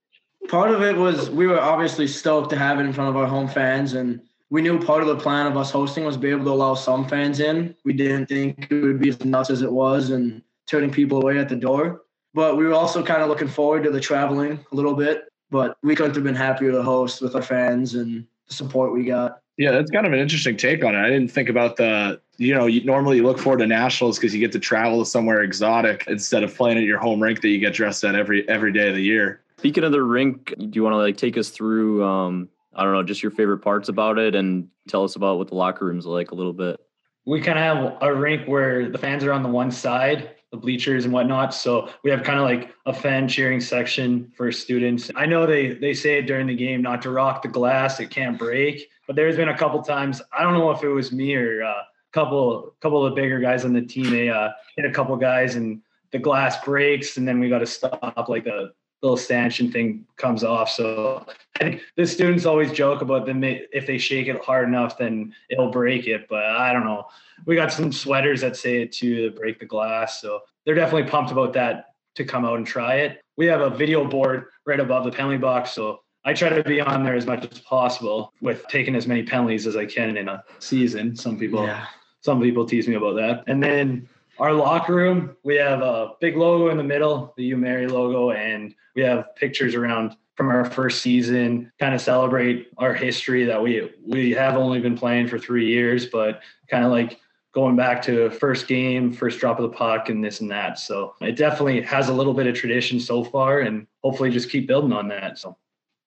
Part 0.47 0.71
of 0.71 0.81
it 0.81 0.97
was 0.97 1.29
we 1.29 1.47
were 1.47 1.59
obviously 1.59 2.07
stoked 2.07 2.49
to 2.51 2.57
have 2.57 2.79
it 2.79 2.83
in 2.83 2.93
front 2.93 3.09
of 3.09 3.17
our 3.17 3.27
home 3.27 3.47
fans, 3.47 3.93
and 3.93 4.21
we 4.49 4.61
knew 4.61 4.79
part 4.79 5.01
of 5.01 5.07
the 5.07 5.17
plan 5.17 5.47
of 5.47 5.57
us 5.57 5.71
hosting 5.71 6.05
was 6.05 6.17
be 6.17 6.29
able 6.29 6.45
to 6.45 6.51
allow 6.51 6.75
some 6.75 7.07
fans 7.07 7.39
in. 7.39 7.75
We 7.83 7.93
didn't 7.93 8.27
think 8.27 8.67
it 8.69 8.81
would 8.81 8.99
be 8.99 9.09
as 9.09 9.23
nuts 9.23 9.49
as 9.49 9.61
it 9.61 9.71
was 9.71 10.11
and 10.11 10.41
turning 10.67 10.91
people 10.91 11.21
away 11.21 11.39
at 11.39 11.49
the 11.49 11.55
door. 11.55 12.03
But 12.33 12.57
we 12.57 12.65
were 12.65 12.73
also 12.73 13.03
kind 13.03 13.21
of 13.21 13.29
looking 13.29 13.47
forward 13.47 13.83
to 13.83 13.91
the 13.91 13.99
traveling 13.99 14.65
a 14.71 14.75
little 14.75 14.95
bit. 14.95 15.23
But 15.49 15.77
we 15.83 15.95
couldn't 15.95 16.15
have 16.15 16.23
been 16.23 16.35
happier 16.35 16.71
to 16.71 16.81
host 16.81 17.21
with 17.21 17.35
our 17.35 17.41
fans 17.41 17.95
and 17.95 18.25
the 18.47 18.53
support 18.53 18.91
we 18.91 19.05
got. 19.05 19.42
Yeah, 19.57 19.71
that's 19.71 19.91
kind 19.91 20.07
of 20.07 20.13
an 20.13 20.19
interesting 20.19 20.57
take 20.57 20.83
on 20.83 20.95
it. 20.95 20.99
I 20.99 21.09
didn't 21.09 21.29
think 21.29 21.47
about 21.47 21.77
the, 21.77 22.19
you 22.37 22.55
know, 22.55 22.65
you 22.65 22.83
normally 22.83 23.21
look 23.21 23.37
forward 23.37 23.59
to 23.59 23.67
nationals 23.67 24.17
because 24.17 24.33
you 24.33 24.39
get 24.39 24.51
to 24.53 24.59
travel 24.59 25.03
to 25.03 25.09
somewhere 25.09 25.41
exotic 25.41 26.05
instead 26.07 26.43
of 26.43 26.55
playing 26.55 26.79
at 26.79 26.83
your 26.83 26.97
home 26.97 27.21
rink 27.21 27.41
that 27.41 27.49
you 27.49 27.59
get 27.59 27.73
dressed 27.73 28.03
at 28.03 28.15
every 28.15 28.47
every 28.49 28.71
day 28.71 28.89
of 28.89 28.95
the 28.95 29.03
year. 29.03 29.41
Speaking 29.59 29.83
of 29.83 29.91
the 29.91 30.01
rink, 30.01 30.53
do 30.57 30.69
you 30.73 30.83
want 30.83 30.93
to 30.93 30.97
like 30.97 31.17
take 31.17 31.37
us 31.37 31.49
through 31.49 32.03
um 32.03 32.49
I 32.75 32.83
don't 32.83 32.93
know, 32.93 33.03
just 33.03 33.21
your 33.21 33.31
favorite 33.31 33.59
parts 33.59 33.89
about 33.89 34.17
it 34.17 34.33
and 34.33 34.67
tell 34.87 35.03
us 35.03 35.15
about 35.15 35.37
what 35.37 35.47
the 35.49 35.55
locker 35.55 35.85
room's 35.85 36.07
like 36.07 36.31
a 36.31 36.35
little 36.35 36.53
bit? 36.53 36.79
We 37.25 37.39
kind 37.39 37.59
of 37.59 37.63
have 37.63 37.97
a 38.01 38.13
rink 38.13 38.47
where 38.47 38.89
the 38.89 38.97
fans 38.97 39.23
are 39.23 39.31
on 39.31 39.43
the 39.43 39.49
one 39.49 39.71
side, 39.71 40.31
the 40.51 40.57
bleachers 40.57 41.05
and 41.05 41.13
whatnot. 41.13 41.53
So 41.53 41.89
we 42.03 42.09
have 42.09 42.23
kind 42.23 42.39
of 42.39 42.45
like 42.45 42.73
a 42.85 42.93
fan 42.93 43.27
cheering 43.27 43.61
section 43.61 44.31
for 44.35 44.51
students. 44.51 45.11
I 45.15 45.27
know 45.27 45.45
they 45.45 45.73
they 45.73 45.93
say 45.93 46.21
during 46.23 46.47
the 46.47 46.55
game 46.55 46.81
not 46.81 47.03
to 47.03 47.11
rock 47.11 47.43
the 47.43 47.47
glass, 47.47 47.99
it 47.99 48.09
can't 48.09 48.37
break. 48.39 48.89
But 49.07 49.15
there's 49.15 49.35
been 49.35 49.49
a 49.49 49.57
couple 49.57 49.81
times 49.81 50.21
I 50.31 50.43
don't 50.43 50.53
know 50.53 50.71
if 50.71 50.83
it 50.83 50.89
was 50.89 51.11
me 51.11 51.35
or 51.35 51.61
a 51.61 51.69
uh, 51.69 51.83
couple 52.13 52.75
couple 52.79 53.05
of 53.05 53.11
the 53.11 53.21
bigger 53.21 53.39
guys 53.39 53.65
on 53.65 53.73
the 53.73 53.81
team. 53.81 54.09
They 54.09 54.29
uh, 54.29 54.49
hit 54.75 54.85
a 54.85 54.91
couple 54.91 55.15
guys 55.17 55.55
and 55.55 55.81
the 56.11 56.19
glass 56.19 56.63
breaks, 56.63 57.17
and 57.17 57.27
then 57.27 57.39
we 57.39 57.49
got 57.49 57.59
to 57.59 57.65
stop 57.65 58.29
like 58.29 58.45
the 58.45 58.71
little 59.01 59.17
stanchion 59.17 59.69
thing 59.69 60.05
comes 60.15 60.43
off. 60.43 60.69
So 60.69 61.25
I 61.59 61.63
think 61.63 61.81
the 61.97 62.07
students 62.07 62.45
always 62.45 62.71
joke 62.71 63.01
about 63.01 63.25
them 63.25 63.43
if 63.43 63.85
they 63.85 63.97
shake 63.97 64.27
it 64.27 64.41
hard 64.41 64.67
enough, 64.67 64.97
then 64.97 65.33
it'll 65.49 65.71
break 65.71 66.07
it. 66.07 66.27
But 66.29 66.45
I 66.45 66.71
don't 66.71 66.85
know. 66.85 67.05
We 67.45 67.55
got 67.55 67.73
some 67.73 67.91
sweaters 67.91 68.41
that 68.41 68.55
say 68.55 68.81
it 68.83 68.93
to 68.93 69.31
break 69.31 69.59
the 69.59 69.65
glass. 69.65 70.21
So 70.21 70.41
they're 70.65 70.75
definitely 70.75 71.09
pumped 71.09 71.31
about 71.31 71.51
that 71.53 71.87
to 72.15 72.23
come 72.23 72.45
out 72.45 72.57
and 72.57 72.65
try 72.65 72.95
it. 72.95 73.21
We 73.35 73.47
have 73.47 73.61
a 73.61 73.69
video 73.69 74.05
board 74.05 74.45
right 74.65 74.79
above 74.79 75.03
the 75.03 75.11
penalty 75.11 75.37
box, 75.37 75.71
so 75.71 76.02
I 76.25 76.33
try 76.33 76.49
to 76.49 76.63
be 76.63 76.79
on 76.79 77.03
there 77.03 77.15
as 77.15 77.25
much 77.25 77.45
as 77.51 77.59
possible 77.59 78.33
with 78.41 78.65
taking 78.67 78.95
as 78.95 79.07
many 79.07 79.23
penalties 79.23 79.67
as 79.67 79.75
I 79.75 79.85
can 79.85 80.15
in 80.17 80.29
a 80.29 80.43
season. 80.59 81.15
Some 81.15 81.37
people, 81.37 81.65
yeah. 81.65 81.87
some 82.21 82.41
people 82.41 82.65
tease 82.65 82.87
me 82.87 82.95
about 82.95 83.15
that. 83.15 83.43
And 83.47 83.61
then 83.61 84.07
our 84.39 84.53
locker 84.53 84.95
room, 84.95 85.35
we 85.43 85.55
have 85.55 85.81
a 85.81 86.13
big 86.21 86.37
logo 86.37 86.69
in 86.69 86.77
the 86.77 86.83
middle, 86.83 87.33
the 87.37 87.43
U 87.45 87.57
Mary 87.57 87.87
logo, 87.87 88.31
and 88.31 88.73
we 88.95 89.01
have 89.03 89.35
pictures 89.35 89.75
around 89.75 90.15
from 90.35 90.49
our 90.49 90.65
first 90.65 91.01
season, 91.01 91.71
kind 91.79 91.93
of 91.93 92.01
celebrate 92.01 92.69
our 92.77 92.93
history 92.93 93.45
that 93.45 93.61
we 93.61 93.91
we 94.05 94.31
have 94.31 94.55
only 94.55 94.79
been 94.79 94.97
playing 94.97 95.27
for 95.27 95.37
three 95.37 95.67
years, 95.67 96.07
but 96.07 96.41
kind 96.69 96.83
of 96.83 96.91
like 96.91 97.19
going 97.53 97.75
back 97.75 98.01
to 98.01 98.31
first 98.31 98.67
game, 98.67 99.13
first 99.13 99.39
drop 99.39 99.59
of 99.59 99.69
the 99.69 99.77
puck, 99.77 100.09
and 100.09 100.23
this 100.23 100.41
and 100.41 100.49
that. 100.49 100.79
So 100.79 101.13
it 101.21 101.35
definitely 101.35 101.81
has 101.81 102.09
a 102.09 102.13
little 102.13 102.33
bit 102.33 102.47
of 102.47 102.55
tradition 102.55 102.99
so 102.99 103.23
far, 103.23 103.59
and 103.59 103.85
hopefully 104.03 104.31
just 104.31 104.49
keep 104.49 104.67
building 104.67 104.93
on 104.93 105.07
that. 105.09 105.37
So 105.37 105.55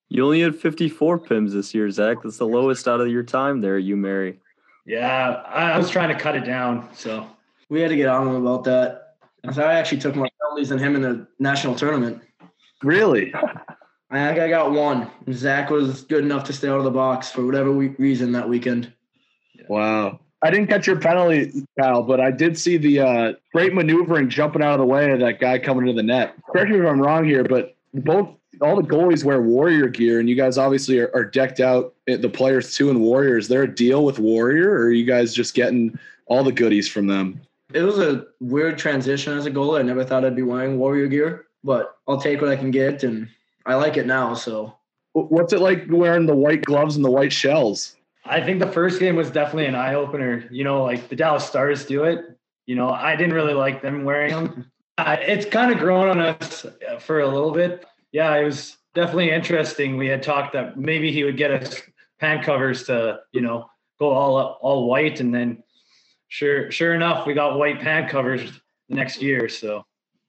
You 0.09 0.25
only 0.25 0.41
had 0.41 0.55
54 0.55 1.19
PIMs 1.19 1.53
this 1.53 1.75
year, 1.75 1.91
Zach. 1.91 2.19
That's 2.23 2.39
the 2.39 2.47
lowest 2.47 2.87
out 2.87 3.01
of 3.01 3.09
your 3.09 3.23
time 3.23 3.61
there, 3.61 3.79
you 3.79 3.97
Mary. 3.97 4.41
Yeah, 4.87 5.43
I, 5.47 5.73
I 5.73 5.79
was 5.79 5.91
trying 5.91 6.17
to 6.17 6.23
cut 6.23 6.37
it 6.37 6.45
down. 6.45 6.89
So 6.95 7.27
We 7.69 7.81
had 7.81 7.91
to 7.91 7.97
get 7.97 8.09
on 8.09 8.29
him 8.29 8.35
about 8.37 8.65
that. 8.65 9.17
So 9.53 9.63
I 9.63 9.75
actually 9.75 10.01
took 10.01 10.15
more 10.15 10.29
penalties 10.41 10.69
than 10.69 10.79
him 10.79 10.95
in 10.97 11.03
the 11.03 11.27
national 11.39 11.75
tournament. 11.75 12.23
Really? 12.83 13.35
I 14.11 14.29
think 14.29 14.39
I 14.39 14.49
got 14.49 14.71
one. 14.71 15.11
Zach 15.33 15.71
was 15.71 16.03
good 16.03 16.25
enough 16.25 16.45
to 16.45 16.53
stay 16.53 16.69
out 16.69 16.79
of 16.79 16.85
the 16.85 16.91
box 16.91 17.31
for 17.31 17.45
whatever 17.45 17.73
we- 17.73 17.95
reason 17.99 18.31
that 18.33 18.49
weekend. 18.49 18.93
Wow. 19.69 20.21
I 20.43 20.51
didn't 20.51 20.69
catch 20.69 20.87
your 20.87 21.01
penalty, 21.01 21.67
pal, 21.79 22.03
but 22.03 22.21
I 22.21 22.31
did 22.31 22.57
see 22.57 22.77
the 22.77 23.01
uh, 23.01 23.33
great 23.53 23.75
maneuvering 23.75 24.29
jumping 24.29 24.63
out 24.63 24.75
of 24.75 24.79
the 24.79 24.87
way 24.87 25.11
of 25.11 25.21
that 25.21 25.41
guy 25.41 25.59
coming 25.59 25.87
to 25.87 25.93
the 25.93 26.03
net. 26.03 26.35
Correct 26.49 26.71
me 26.71 26.79
if 26.79 26.87
I'm 26.87 27.01
wrong 27.01 27.25
here, 27.25 27.43
but 27.43 27.77
both 27.95 28.29
all 28.61 28.77
the 28.81 28.89
goalies 28.89 29.25
wear 29.25 29.41
Warrior 29.41 29.89
gear, 29.89 30.19
and 30.21 30.29
you 30.29 30.35
guys 30.37 30.57
obviously 30.59 30.99
are, 30.99 31.11
are 31.15 31.25
decked 31.25 31.61
out. 31.61 31.95
eh, 32.09 32.17
The 32.17 32.29
players 32.29 32.75
too 32.75 32.91
in 32.91 33.01
Warrior. 33.01 33.37
Is 33.39 33.49
there 33.49 33.63
a 33.63 33.75
deal 33.75 34.05
with 34.05 34.19
Warrior, 34.19 34.71
or 34.71 34.85
are 34.87 34.91
you 34.93 35.05
guys 35.05 35.35
just 35.35 35.55
getting 35.55 35.99
all 36.27 36.43
the 36.43 36.53
goodies 36.53 36.89
from 36.89 37.07
them? 37.07 37.41
It 37.75 37.83
was 37.83 37.99
a 37.99 38.27
weird 38.41 38.79
transition 38.79 39.37
as 39.37 39.45
a 39.47 39.51
goalie. 39.51 39.81
I 39.81 39.83
never 39.83 40.05
thought 40.05 40.25
I'd 40.25 40.37
be 40.37 40.43
wearing 40.43 40.79
Warrior 40.79 41.09
gear, 41.09 41.47
but 41.65 41.97
I'll 42.09 42.21
take 42.21 42.41
what 42.41 42.51
I 42.51 42.57
can 42.57 42.71
get, 42.71 43.03
and 43.03 43.29
I 43.67 43.75
like 43.75 43.97
it 43.97 44.07
now. 44.07 44.35
So 44.35 44.75
What's 45.13 45.55
it 45.55 45.61
like 45.61 45.87
wearing 45.89 46.27
the 46.27 46.37
white 46.37 46.63
gloves 46.63 46.97
and 46.97 47.05
the 47.05 47.11
white 47.11 47.33
shells? 47.33 47.97
I 48.27 48.41
think 48.43 48.61
the 48.61 48.71
first 48.71 49.01
game 49.01 49.17
was 49.17 49.31
definitely 49.31 49.65
an 49.65 49.75
eye 49.75 49.95
opener. 49.95 50.47
You 50.51 50.63
know, 50.63 50.83
like 50.85 51.09
the 51.09 51.17
Dallas 51.17 51.47
Stars 51.47 51.87
do 51.87 52.05
it. 52.05 52.37
You 52.67 52.75
know, 52.75 52.91
I 52.91 53.17
didn't 53.17 53.33
really 53.33 53.55
like 53.55 53.81
them 53.81 54.05
wearing 54.05 54.33
them. 54.35 54.71
It's 54.99 55.47
kind 55.47 55.73
of 55.73 55.79
grown 55.79 56.09
on 56.09 56.21
us 56.21 56.67
uh, 56.67 56.99
for 56.99 57.21
a 57.21 57.27
little 57.29 57.51
bit. 57.53 57.87
Yeah, 58.13 58.35
it 58.37 58.45
was 58.45 58.77
definitely 58.95 59.31
interesting. 59.31 59.97
We 59.97 60.07
had 60.07 60.23
talked 60.23 60.53
that 60.55 60.79
maybe 60.79 61.13
he 61.13 61.25
would 61.25 61.37
get 61.37 61.51
us 61.51 61.83
pant 62.19 62.45
covers 62.45 62.85
to, 62.85 63.21
you 63.33 63.41
know, 63.41 63.69
go 63.99 64.11
all 64.11 64.59
all 64.61 64.89
white, 64.89 65.21
and 65.21 65.35
then 65.35 65.63
sure, 66.29 66.71
sure 66.71 66.95
enough, 66.95 67.27
we 67.27 67.35
got 67.35 67.59
white 67.59 67.81
pant 67.81 68.11
covers 68.11 68.51
the 68.89 68.95
next 68.95 69.21
year. 69.21 69.49
So 69.49 69.85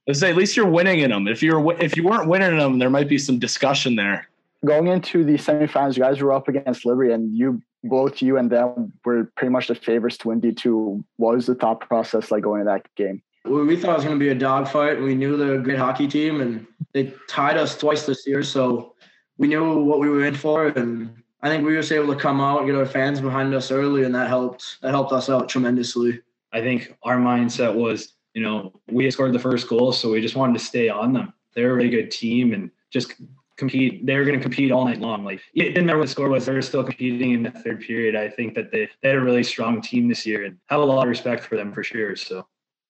I 0.09 0.13
say 0.13 0.29
at 0.29 0.35
least 0.35 0.55
you're 0.55 0.67
winning 0.67 0.99
in 0.99 1.11
them. 1.11 1.27
If 1.27 1.43
you're 1.43 1.73
if 1.81 1.95
you 1.95 2.03
weren't 2.03 2.27
winning 2.27 2.51
in 2.51 2.57
them, 2.57 2.79
there 2.79 2.89
might 2.89 3.09
be 3.09 3.17
some 3.17 3.39
discussion 3.39 3.95
there. 3.95 4.27
Going 4.65 4.87
into 4.87 5.23
the 5.23 5.35
semifinals, 5.35 5.95
you 5.95 6.03
guys 6.03 6.19
were 6.19 6.33
up 6.33 6.47
against 6.47 6.85
Liberty, 6.85 7.13
and 7.13 7.35
you 7.35 7.61
both 7.83 8.21
you 8.21 8.37
and 8.37 8.49
them 8.49 8.91
were 9.05 9.31
pretty 9.35 9.51
much 9.51 9.67
the 9.67 9.75
favorites 9.75 10.17
to 10.19 10.29
win 10.29 10.39
D 10.39 10.51
two. 10.51 11.05
What 11.17 11.35
was 11.35 11.45
the 11.45 11.55
thought 11.55 11.81
process 11.81 12.31
like 12.31 12.43
going 12.43 12.61
to 12.61 12.65
that 12.65 12.87
game? 12.95 13.21
We 13.45 13.75
thought 13.75 13.91
it 13.91 13.95
was 13.95 14.03
going 14.03 14.19
to 14.19 14.23
be 14.23 14.29
a 14.29 14.35
dogfight. 14.35 15.01
We 15.01 15.15
knew 15.15 15.37
they're 15.37 15.59
great 15.59 15.77
hockey 15.77 16.07
team, 16.07 16.41
and 16.41 16.65
they 16.93 17.13
tied 17.27 17.57
us 17.57 17.77
twice 17.77 18.05
this 18.05 18.27
year. 18.27 18.43
So 18.43 18.95
we 19.37 19.47
knew 19.47 19.83
what 19.83 19.99
we 19.99 20.09
were 20.09 20.25
in 20.25 20.35
for, 20.35 20.67
and 20.67 21.15
I 21.41 21.49
think 21.49 21.65
we 21.65 21.73
were 21.73 21.81
just 21.81 21.91
able 21.91 22.13
to 22.13 22.19
come 22.19 22.41
out 22.41 22.59
and 22.59 22.67
get 22.67 22.75
our 22.75 22.85
fans 22.85 23.21
behind 23.21 23.53
us 23.53 23.71
early, 23.71 24.03
and 24.03 24.13
that 24.15 24.27
helped. 24.27 24.77
That 24.81 24.91
helped 24.91 25.13
us 25.13 25.29
out 25.29 25.49
tremendously. 25.49 26.19
I 26.51 26.61
think 26.61 26.97
our 27.03 27.17
mindset 27.17 27.73
was, 27.73 28.13
you 28.33 28.41
know, 28.41 28.73
we 28.89 29.09
scored 29.11 29.33
the 29.33 29.39
first 29.39 29.67
goal, 29.67 29.91
so 29.91 30.11
we 30.11 30.21
just 30.21 30.35
wanted 30.35 30.57
to 30.57 30.65
stay 30.65 30.89
on 30.89 31.13
them. 31.13 31.33
They're 31.53 31.71
a 31.71 31.75
really 31.75 31.89
good 31.89 32.11
team 32.11 32.53
and 32.53 32.71
just 32.91 33.13
compete. 33.57 34.05
They 34.05 34.15
were 34.15 34.25
going 34.25 34.39
to 34.39 34.43
compete 34.43 34.71
all 34.71 34.85
night 34.85 34.99
long. 34.99 35.23
Like 35.25 35.41
it 35.53 35.69
didn't 35.69 35.85
matter 35.85 35.97
what 35.97 36.05
the 36.05 36.11
score 36.11 36.29
was; 36.29 36.45
they 36.45 36.53
were 36.53 36.61
still 36.61 36.83
competing 36.83 37.31
in 37.33 37.43
the 37.43 37.51
third 37.51 37.81
period. 37.81 38.15
I 38.15 38.29
think 38.29 38.55
that 38.55 38.71
they, 38.71 38.89
they 39.01 39.09
had 39.09 39.17
a 39.17 39.21
really 39.21 39.43
strong 39.43 39.81
team 39.81 40.07
this 40.07 40.25
year, 40.25 40.45
and 40.45 40.57
have 40.67 40.81
a 40.81 40.85
lot 40.85 41.03
of 41.03 41.09
respect 41.09 41.43
for 41.43 41.55
them 41.55 41.71
for 41.73 41.83
sure. 41.83 42.15
So 42.15 42.47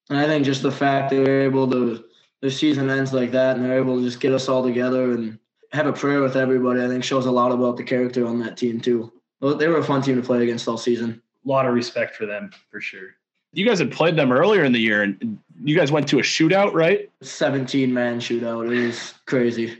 And 0.10 0.18
I 0.20 0.26
think 0.26 0.46
just 0.46 0.62
the 0.62 0.72
fact 0.72 1.10
they 1.10 1.20
were 1.20 1.42
able 1.42 1.70
to, 1.72 2.04
the 2.42 2.50
season 2.52 2.90
ends 2.90 3.14
like 3.14 3.32
that, 3.32 3.56
and 3.58 3.66
they're 3.66 3.78
able 3.78 3.98
to 3.98 4.04
just 4.04 4.20
get 4.20 4.34
us 4.34 4.48
all 4.48 4.64
together 4.64 5.12
and 5.12 5.38
have 5.74 5.88
a 5.88 5.94
prayer 5.94 6.22
with 6.22 6.38
everybody. 6.38 6.82
I 6.84 6.88
think 6.88 7.04
shows 7.04 7.26
a 7.26 7.32
lot 7.32 7.52
about 7.52 7.78
the 7.78 7.84
character 7.84 8.26
on 8.26 8.40
that 8.40 8.58
team 8.58 8.80
too. 8.80 9.12
Well, 9.42 9.56
They 9.56 9.68
were 9.68 9.80
a 9.80 9.84
fun 9.84 10.02
team 10.02 10.16
to 10.16 10.22
play 10.26 10.44
against 10.44 10.68
all 10.68 10.78
season. 10.78 11.22
a 11.46 11.48
lot 11.48 11.66
of 11.66 11.74
respect 11.74 12.16
for 12.16 12.26
them 12.26 12.52
for 12.72 12.80
sure. 12.82 13.10
You 13.54 13.66
guys 13.66 13.80
had 13.80 13.92
played 13.92 14.16
them 14.16 14.32
earlier 14.32 14.64
in 14.66 14.72
the 14.72 14.80
year, 14.80 15.04
and 15.04 15.40
you 15.64 15.76
guys 15.76 15.92
went 15.92 16.08
to 16.10 16.20
a 16.20 16.22
shootout, 16.22 16.74
right? 16.74 17.10
17 17.22 17.94
man 17.94 18.20
shootout. 18.20 18.72
It 18.72 18.86
was 18.88 19.14
crazy. 19.26 19.78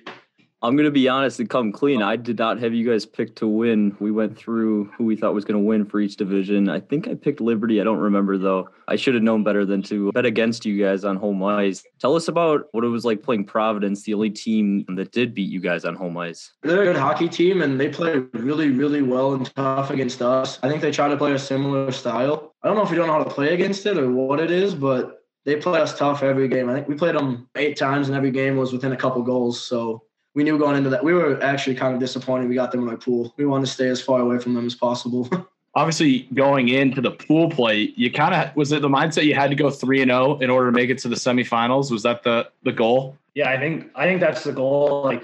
I'm 0.64 0.76
gonna 0.76 0.90
be 0.90 1.08
honest 1.08 1.40
and 1.40 1.48
come 1.48 1.72
clean. 1.72 2.02
I 2.02 2.16
did 2.16 2.40
not 2.40 2.60
have 2.60 2.74
you 2.74 2.90
guys 2.90 3.06
pick 3.06 3.36
to 3.36 3.48
win. 3.48 3.96
We 4.00 4.10
went 4.10 4.36
through 4.36 4.86
who 4.98 5.06
we 5.06 5.16
thought 5.16 5.36
was 5.36 5.46
gonna 5.46 5.60
win 5.60 5.86
for 5.86 6.00
each 6.00 6.18
division. 6.18 6.68
I 6.68 6.80
think 6.80 7.08
I 7.08 7.14
picked 7.14 7.40
Liberty. 7.40 7.80
I 7.80 7.84
don't 7.84 8.00
remember 8.00 8.40
though. 8.40 8.70
I 8.88 8.96
should 8.96 9.14
have 9.14 9.22
known 9.22 9.44
better 9.44 9.66
than 9.66 9.84
to 9.84 10.12
bet 10.14 10.26
against 10.26 10.66
you 10.66 10.84
guys 10.84 11.04
on 11.04 11.16
home 11.16 11.44
ice. 11.44 11.84
Tell 12.00 12.16
us 12.16 12.28
about 12.28 12.66
what 12.72 12.84
it 12.84 12.88
was 12.88 13.06
like 13.06 13.22
playing 13.22 13.46
Providence, 13.46 14.04
the 14.04 14.16
only 14.16 14.32
team 14.32 14.84
that 14.96 15.12
did 15.12 15.36
beat 15.36 15.50
you 15.50 15.60
guys 15.60 15.86
on 15.86 15.94
home 15.94 16.18
ice. 16.18 16.52
They're 16.64 16.82
a 16.82 16.86
good 16.86 16.96
hockey 16.96 17.30
team, 17.30 17.62
and 17.62 17.80
they 17.80 17.90
play 17.90 18.18
really, 18.34 18.72
really 18.72 19.04
well 19.04 19.34
and 19.36 19.54
tough 19.56 19.92
against 19.92 20.24
us. 20.24 20.58
I 20.64 20.70
think 20.70 20.82
they 20.82 20.92
try 20.92 21.08
to 21.08 21.18
play 21.18 21.34
a 21.34 21.40
similar 21.40 21.92
style. 21.92 22.56
I 22.64 22.68
don't 22.68 22.78
know 22.78 22.84
if 22.84 22.90
we 22.90 22.96
don't 22.96 23.06
know 23.06 23.14
how 23.14 23.24
to 23.24 23.30
play 23.30 23.54
against 23.54 23.86
it 23.86 23.98
or 23.98 24.10
what 24.12 24.40
it 24.40 24.50
is, 24.50 24.74
but 24.74 25.24
they 25.46 25.58
play 25.58 25.80
us 25.80 25.98
tough 25.98 26.24
every 26.24 26.48
game. 26.48 26.68
I 26.68 26.74
think 26.74 26.88
we 26.88 26.96
played 26.96 27.16
them 27.16 27.48
eight 27.56 27.78
times, 27.78 28.08
and 28.08 28.18
every 28.18 28.32
game 28.32 28.58
was 28.58 28.74
within 28.74 28.94
a 28.94 28.98
couple 28.98 29.22
goals. 29.22 29.62
So 29.62 30.04
we 30.38 30.44
knew 30.44 30.60
going 30.60 30.78
into 30.78 30.92
that. 30.92 31.04
We 31.04 31.16
were 31.16 31.42
actually 31.42 31.74
kind 31.74 31.96
of 31.96 32.00
disappointed 32.00 32.48
we 32.48 32.54
got 32.54 32.72
them 32.72 32.84
in 32.84 32.90
our 32.90 32.96
pool. 32.96 33.34
We 33.38 33.48
wanted 33.48 33.66
to 33.66 33.72
stay 33.72 33.88
as 33.88 34.00
far 34.00 34.20
away 34.20 34.38
from 34.38 34.54
them 34.54 34.68
as 34.68 34.76
possible. 34.76 35.28
Obviously, 35.74 36.28
going 36.36 36.70
into 36.70 37.02
the 37.02 37.10
pool 37.10 37.50
play, 37.50 37.92
you 37.96 38.12
kind 38.12 38.36
of 38.36 38.56
was 38.56 38.72
it 38.72 38.84
the 38.84 38.88
mindset 38.88 39.24
you 39.26 39.34
had 39.34 39.50
to 39.50 39.56
go 39.56 39.72
three 39.72 40.00
and 40.00 40.10
zero 40.10 40.38
in 40.38 40.52
order 40.52 40.68
to 40.68 40.72
make 40.72 40.92
it 40.92 41.00
to 41.00 41.08
the 41.08 41.16
semifinals? 41.16 41.90
Was 41.92 42.04
that 42.04 42.22
the 42.22 42.50
the 42.62 42.72
goal? 42.72 43.18
Yeah, 43.34 43.50
I 43.50 43.58
think 43.58 43.90
I 43.96 44.06
think 44.06 44.20
that's 44.20 44.44
the 44.44 44.52
goal. 44.54 45.02
Like, 45.04 45.24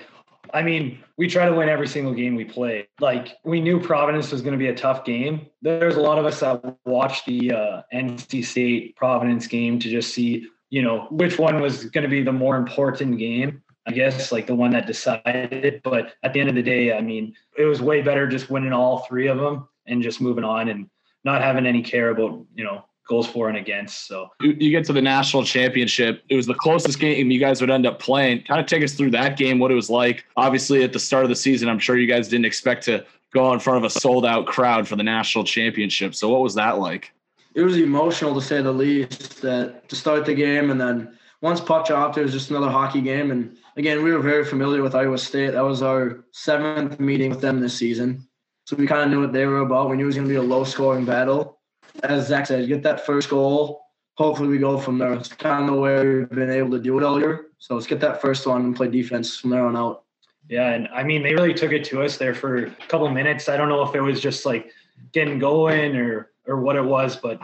I 0.51 0.63
mean, 0.63 0.98
we 1.17 1.27
try 1.27 1.46
to 1.46 1.53
win 1.53 1.70
every 1.70 1.88
single 1.88 2.13
game 2.13 2.36
we 2.36 2.46
play. 2.46 2.88
Like, 3.00 3.38
we 3.43 3.62
knew 3.62 3.79
Providence 3.79 4.32
was 4.32 4.41
going 4.41 4.53
to 4.53 4.60
be 4.60 4.70
a 4.70 4.75
tough 4.75 5.05
game. 5.05 5.46
There's 5.62 5.96
a 5.96 6.01
lot 6.01 6.17
of 6.17 6.25
us 6.25 6.39
that 6.39 6.77
watched 6.86 7.27
the 7.27 7.51
uh, 7.51 7.82
NC 7.93 8.46
State 8.46 8.96
Providence 8.96 9.46
game 9.46 9.77
to 9.77 9.89
just 9.89 10.12
see, 10.12 10.48
you 10.72 10.82
know, 10.82 11.08
which 11.12 11.38
one 11.38 11.62
was 11.62 11.86
going 11.86 12.03
to 12.03 12.10
be 12.10 12.24
the 12.24 12.32
more 12.32 12.58
important 12.58 13.20
game. 13.20 13.62
I 13.86 13.92
guess 13.92 14.32
like 14.32 14.48
the 14.48 14.56
one 14.56 14.72
that 14.72 14.88
decided. 14.88 15.82
But 15.84 16.13
at 16.24 16.34
the 16.34 16.40
end 16.40 16.50
of 16.50 16.56
the 16.56 16.63
day, 16.63 16.94
I 16.94 17.02
mean, 17.02 17.36
it 17.58 17.66
was 17.66 17.82
way 17.82 18.02
better 18.02 18.28
just 18.28 18.50
winning 18.50 18.74
all 18.74 19.00
three 19.00 19.28
of 19.28 19.38
them 19.38 19.68
and 19.88 20.02
just 20.02 20.22
moving 20.22 20.44
on 20.44 20.70
and 20.70 20.90
not 21.24 21.42
having 21.42 21.66
any 21.66 21.82
care 21.82 22.10
about 22.10 22.46
you 22.56 22.63
know 22.63 22.86
goals 23.08 23.28
for 23.28 23.50
and 23.50 23.58
against. 23.58 24.08
So 24.08 24.30
You, 24.40 24.56
you 24.60 24.72
get 24.72 24.86
to 24.86 24.94
the 24.94 25.02
national 25.02 25.44
championship. 25.44 26.24
It 26.30 26.36
was 26.36 26.46
the 26.46 26.54
closest 26.54 27.00
game 27.00 27.32
you 27.32 27.40
guys 27.40 27.60
would 27.60 27.70
end 27.70 27.86
up 27.86 28.00
playing. 28.00 28.44
Kind 28.44 28.62
of 28.62 28.66
take 28.68 28.84
us 28.84 28.94
through 28.94 29.12
that 29.12 29.38
game, 29.38 29.60
what 29.60 29.72
it 29.72 29.75
was 29.75 29.90
like. 29.90 30.25
Obviously, 30.38 30.84
at 30.84 30.94
the 30.94 31.00
start 31.00 31.24
of 31.24 31.30
the 31.30 31.36
season, 31.36 31.68
I'm 31.68 31.80
sure 31.80 31.98
you 31.98 32.08
guys 32.08 32.30
didn't 32.30 32.46
expect 32.46 32.86
to 32.86 33.06
go 33.34 33.52
in 33.52 33.60
front 33.60 33.78
of 33.78 33.84
a 33.84 33.90
sold 33.90 34.25
out 34.25 34.46
crowd 34.46 34.88
for 34.88 34.96
the 34.96 35.04
national 35.04 35.44
championship. 35.44 36.16
So, 36.16 36.30
what 36.30 36.42
was 36.42 36.56
that 36.56 36.80
like? 36.80 37.12
it 37.56 37.62
was 37.62 37.78
emotional 37.78 38.34
to 38.34 38.42
say 38.42 38.62
the 38.62 38.72
least 38.72 39.42
that 39.42 39.88
to 39.90 39.96
start 39.96 40.25
the 40.25 40.34
game 40.34 40.72
and 40.72 40.80
then 40.80 41.18
once 41.42 41.60
puck 41.60 41.86
dropped 41.86 42.18
it 42.18 42.24
was 42.24 42.32
just 42.32 42.50
another 42.50 42.70
hockey 42.70 43.02
game 43.02 43.32
and 43.32 43.58
again 43.77 44.03
we 44.03 44.12
were 44.12 44.20
very 44.20 44.46
familiar 44.46 44.82
with 44.82 44.96
iowa 44.96 45.18
state. 45.18 45.51
That 45.51 45.63
was 45.63 45.82
our 45.82 46.25
seventh 46.32 47.00
meeting 47.00 47.30
with 47.30 47.42
them 47.42 47.60
this 47.60 47.77
season. 47.77 48.27
So 48.65 48.75
we 48.75 48.88
kind 48.88 49.01
of 49.03 49.10
knew 49.10 49.22
what 49.22 49.34
they 49.34 49.46
were 49.46 49.60
about. 49.60 49.89
We 49.89 49.98
knew 49.98 50.03
it 50.03 50.08
was 50.08 50.15
going 50.15 50.27
to 50.27 50.34
be 50.34 50.38
a 50.38 50.42
low 50.42 50.63
scoring 50.63 51.06
battle. 51.06 51.60
As 52.03 52.27
zach 52.27 52.48
said 52.48 52.68
get 52.68 52.84
that 52.84 53.06
first 53.06 53.30
goal. 53.30 53.82
Hopefully 54.15 54.48
we 54.48 54.60
go 54.60 54.77
from 54.77 55.00
there. 55.00 55.13
It's 55.13 55.27
kind 55.27 55.70
of 55.70 55.80
way 55.80 56.20
we've 56.20 56.30
been 56.30 56.51
able 56.51 56.72
to 56.72 56.80
do 56.80 56.98
it 57.00 57.03
all 57.03 57.20
year. 57.20 57.48
So 57.58 57.74
let's 57.74 57.88
get 57.88 58.00
that 58.01 58.22
first 58.22 58.46
one 58.46 58.62
and 58.62 58.75
play 58.75 58.88
defense 58.88 59.38
from 59.38 59.50
there 59.50 59.65
on 59.65 59.75
out. 59.75 60.03
Yeah, 60.50 60.72
and 60.72 60.88
I 60.89 61.03
mean 61.03 61.24
they 61.24 61.34
really 61.34 61.53
took 61.53 61.72
it 61.72 61.84
to 61.86 62.03
us 62.03 62.18
there 62.18 62.36
for 62.36 62.65
a 62.65 62.70
couple 62.88 63.10
minutes. 63.10 63.50
I 63.50 63.58
don't 63.58 63.70
know 63.70 63.82
if 63.84 63.96
it 63.96 64.01
was 64.01 64.22
just 64.22 64.46
like 64.46 64.72
getting 65.12 65.39
going 65.39 65.96
or 65.96 66.32
or 66.46 66.60
what 66.60 66.75
it 66.75 66.84
was, 66.84 67.15
but 67.15 67.42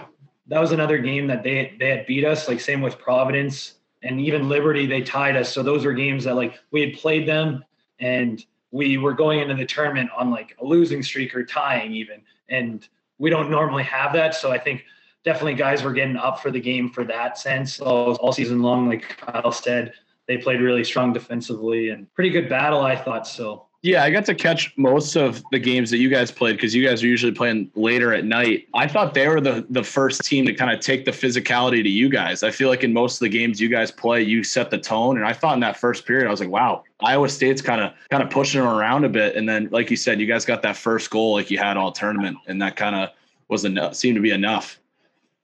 that 0.47 0.59
was 0.59 0.71
another 0.71 0.97
game 0.97 1.27
that 1.27 1.43
they 1.43 1.75
they 1.79 1.89
had 1.89 2.05
beat 2.05 2.25
us. 2.25 2.47
Like 2.47 2.59
same 2.59 2.81
with 2.81 2.99
Providence 2.99 3.75
and 4.01 4.21
even 4.21 4.49
Liberty, 4.49 4.85
they 4.85 5.01
tied 5.01 5.35
us. 5.35 5.53
So 5.53 5.63
those 5.63 5.85
were 5.85 5.93
games 5.93 6.23
that 6.23 6.35
like 6.35 6.59
we 6.71 6.81
had 6.81 6.93
played 6.93 7.27
them 7.27 7.63
and 7.99 8.43
we 8.71 8.97
were 8.97 9.13
going 9.13 9.39
into 9.39 9.55
the 9.55 9.65
tournament 9.65 10.09
on 10.17 10.29
like 10.29 10.55
a 10.61 10.65
losing 10.65 11.03
streak 11.03 11.35
or 11.35 11.43
tying 11.43 11.91
even. 11.93 12.21
And 12.49 12.87
we 13.17 13.29
don't 13.29 13.49
normally 13.49 13.83
have 13.83 14.13
that. 14.13 14.35
So 14.35 14.51
I 14.51 14.57
think 14.57 14.85
definitely 15.23 15.55
guys 15.55 15.83
were 15.83 15.93
getting 15.93 16.15
up 16.15 16.41
for 16.41 16.51
the 16.51 16.59
game 16.59 16.89
for 16.89 17.03
that 17.05 17.37
sense 17.37 17.79
all, 17.79 18.15
all 18.15 18.31
season 18.31 18.61
long. 18.61 18.87
Like 18.87 19.17
Kyle 19.17 19.51
said, 19.51 19.93
they 20.27 20.37
played 20.37 20.61
really 20.61 20.83
strong 20.83 21.11
defensively 21.11 21.89
and 21.89 22.11
pretty 22.13 22.29
good 22.29 22.47
battle, 22.47 22.81
I 22.81 22.95
thought. 22.95 23.27
So 23.27 23.65
Yeah, 23.81 24.03
I 24.03 24.09
got 24.09 24.25
to 24.25 24.35
catch 24.35 24.73
most 24.77 25.15
of 25.15 25.41
the 25.51 25.59
games 25.59 25.89
that 25.91 25.99
you 25.99 26.09
guys 26.09 26.31
played 26.31 26.57
because 26.57 26.75
you 26.75 26.85
guys 26.85 27.01
are 27.01 27.07
usually 27.07 27.31
playing 27.31 27.71
later 27.75 28.13
at 28.13 28.25
night. 28.25 28.67
I 28.73 28.87
thought 28.89 29.13
they 29.13 29.25
were 29.29 29.39
the 29.39 29.65
the 29.69 29.83
first 29.83 30.25
team 30.25 30.45
to 30.47 30.53
kind 30.53 30.69
of 30.69 30.81
take 30.81 31.05
the 31.05 31.11
physicality 31.11 31.81
to 31.81 31.89
you 31.89 32.09
guys. 32.09 32.43
I 32.43 32.51
feel 32.51 32.67
like 32.67 32.83
in 32.83 32.91
most 32.91 33.15
of 33.15 33.19
the 33.19 33.29
games 33.29 33.61
you 33.61 33.69
guys 33.69 33.89
play, 33.89 34.21
you 34.21 34.43
set 34.43 34.69
the 34.69 34.77
tone, 34.77 35.17
and 35.17 35.25
I 35.25 35.31
thought 35.31 35.53
in 35.53 35.61
that 35.61 35.77
first 35.77 36.05
period, 36.05 36.27
I 36.27 36.31
was 36.31 36.41
like, 36.41 36.49
wow, 36.49 36.83
Iowa 37.01 37.29
State's 37.29 37.61
kind 37.61 37.79
of 37.79 37.93
kind 38.09 38.21
of 38.21 38.29
pushing 38.29 38.59
them 38.59 38.69
around 38.69 39.05
a 39.05 39.09
bit, 39.09 39.37
and 39.37 39.47
then 39.47 39.69
like 39.71 39.89
you 39.89 39.95
said, 39.95 40.19
you 40.19 40.27
guys 40.27 40.43
got 40.43 40.61
that 40.63 40.75
first 40.75 41.09
goal 41.09 41.33
like 41.33 41.49
you 41.49 41.57
had 41.57 41.77
all 41.77 41.93
tournament, 41.93 42.37
and 42.47 42.61
that 42.61 42.75
kind 42.75 42.95
of 42.97 43.09
was 43.47 43.63
enough. 43.63 43.95
Seemed 43.95 44.15
to 44.15 44.21
be 44.21 44.31
enough. 44.31 44.77